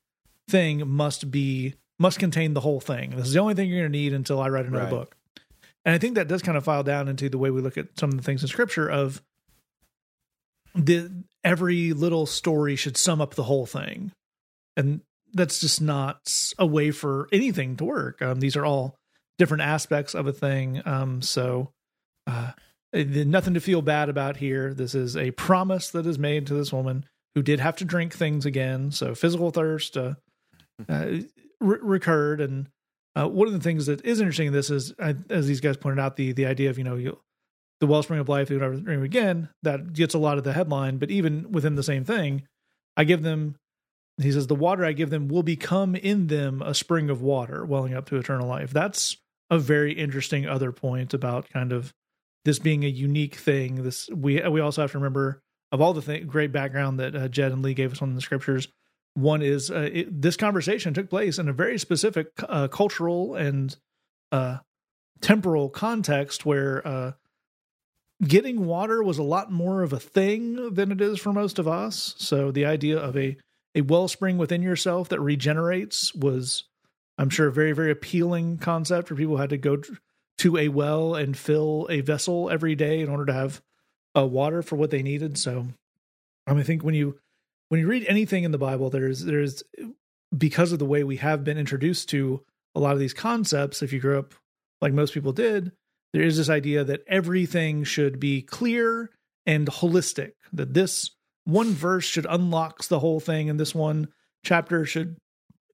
[0.50, 3.12] thing must be must contain the whole thing.
[3.12, 4.90] This is the only thing you're going to need until I write another Right.
[4.90, 5.16] book.
[5.86, 7.98] And I think that does kind of file down into the way we look at
[8.00, 9.22] some of the things in scripture of
[10.74, 14.12] the every little story should sum up the whole thing.
[14.76, 15.02] And
[15.34, 18.22] that's just not a way for anything to work.
[18.22, 18.96] Um, these are all
[19.38, 20.82] different aspects of a thing.
[20.86, 21.72] Um, so
[22.28, 22.52] uh,
[22.94, 24.74] nothing to feel bad about here.
[24.74, 27.06] This is a promise that is made to this woman
[27.36, 28.92] who did have to drink things again.
[28.92, 30.14] So physical thirst uh,
[30.88, 31.06] uh,
[31.60, 32.42] re- recurred.
[32.42, 32.68] And
[33.16, 34.92] uh, one of the things that is interesting in this is,
[35.30, 37.20] as these guys pointed out, the the idea of you know you,
[37.80, 39.50] the wellspring of life, you never drink again.
[39.64, 42.44] That gets a lot of the headline, but even within the same thing,
[42.96, 43.56] I give them.
[44.22, 47.66] He says, "The water I give them will become in them a spring of water,
[47.66, 49.18] welling up to eternal life." That's
[49.50, 51.94] a very interesting other point about kind of
[52.46, 53.84] this being a unique thing.
[53.84, 57.28] This we we also have to remember of all the th- great background that uh,
[57.28, 58.68] Jed and Lee gave us on the scriptures.
[59.16, 63.76] One is uh, it, this conversation took place in a very specific uh, cultural and
[64.32, 64.58] uh,
[65.22, 67.12] temporal context where uh,
[68.22, 71.68] getting water was a lot more of a thing than it is for most of
[71.68, 72.16] us.
[72.18, 73.38] So the idea of a
[73.76, 76.66] a wellspring within yourself that regenerates was,
[77.18, 79.82] I'm sure, a very very appealing concept for people who had to go
[80.40, 83.62] to a well and fill a vessel every day in order to have
[84.16, 85.38] uh, water for what they needed.
[85.38, 85.68] So,
[86.48, 87.20] um, I think when you
[87.70, 89.64] when you read anything in the Bible, there's there's
[90.36, 92.44] because of the way we have been introduced to
[92.76, 93.82] a lot of these concepts.
[93.82, 94.34] If you grew up
[94.82, 95.72] like most people did,
[96.14, 99.10] there is this idea that everything should be clear
[99.46, 100.34] and holistic.
[100.54, 101.12] That this
[101.46, 104.08] one verse should unlocks the whole thing, and this one
[104.44, 105.18] chapter should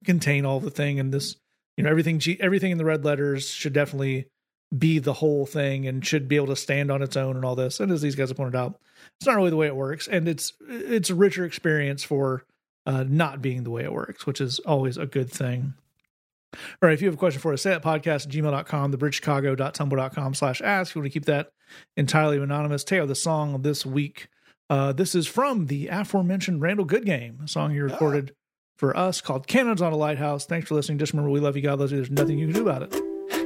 [0.05, 1.35] contain all the thing, and this
[1.77, 4.27] you know everything everything in the red letters should definitely
[4.75, 7.55] be the whole thing and should be able to stand on its own and all
[7.55, 7.79] this.
[7.79, 8.79] And as these guys have pointed out,
[9.17, 12.45] it's not really the way it works, and it's it's a richer experience for
[12.85, 15.73] uh, not being the way it works, which is always a good thing.
[16.53, 20.33] All right, if you have a question for us, say at podcast at gmail.com, thebridgechicago.tumblr.com
[20.33, 20.91] slash ask.
[20.91, 21.51] If you want to keep that
[21.95, 24.27] entirely anonymous, Teo, the song of this week.
[24.69, 28.35] Uh, this is from the aforementioned Randall Goodgame, a song he recorded
[28.77, 30.45] for us called Cannons on a Lighthouse.
[30.45, 30.99] Thanks for listening.
[30.99, 31.97] Just remember, we love you, God loves you.
[31.97, 32.95] There's nothing you can do about it.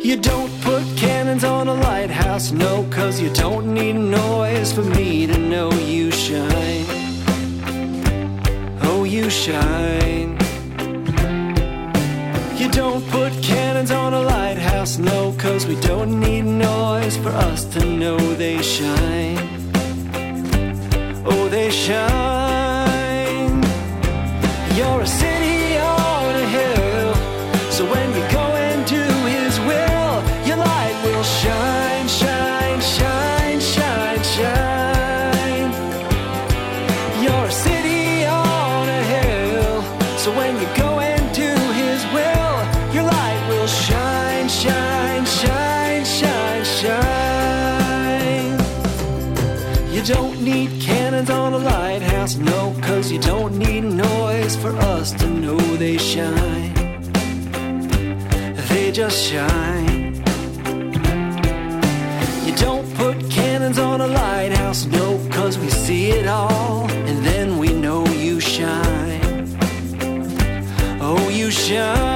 [0.03, 5.27] You don't put cannons on a lighthouse, no, cause you don't need noise for me
[5.27, 6.85] to know you shine.
[8.81, 10.32] Oh, you shine.
[12.63, 17.65] You don't put cannons on a lighthouse, no, cause we don't need noise for us
[17.73, 19.37] to know they shine.
[21.25, 23.61] Oh, they shine.
[24.77, 27.13] You're a city on a hill,
[27.69, 30.13] so when you go into His will,
[30.47, 35.71] your light will shine, shine, shine, shine, shine.
[37.21, 39.81] You're a city on a hill,
[40.17, 40.82] so when you go
[53.03, 56.73] cause you don't need noise for us to know they shine.
[58.69, 60.13] They just shine.
[62.45, 67.57] You don't put cannons on a lighthouse, no, cause we see it all, and then
[67.57, 69.49] we know you shine.
[71.01, 72.12] Oh, you shine.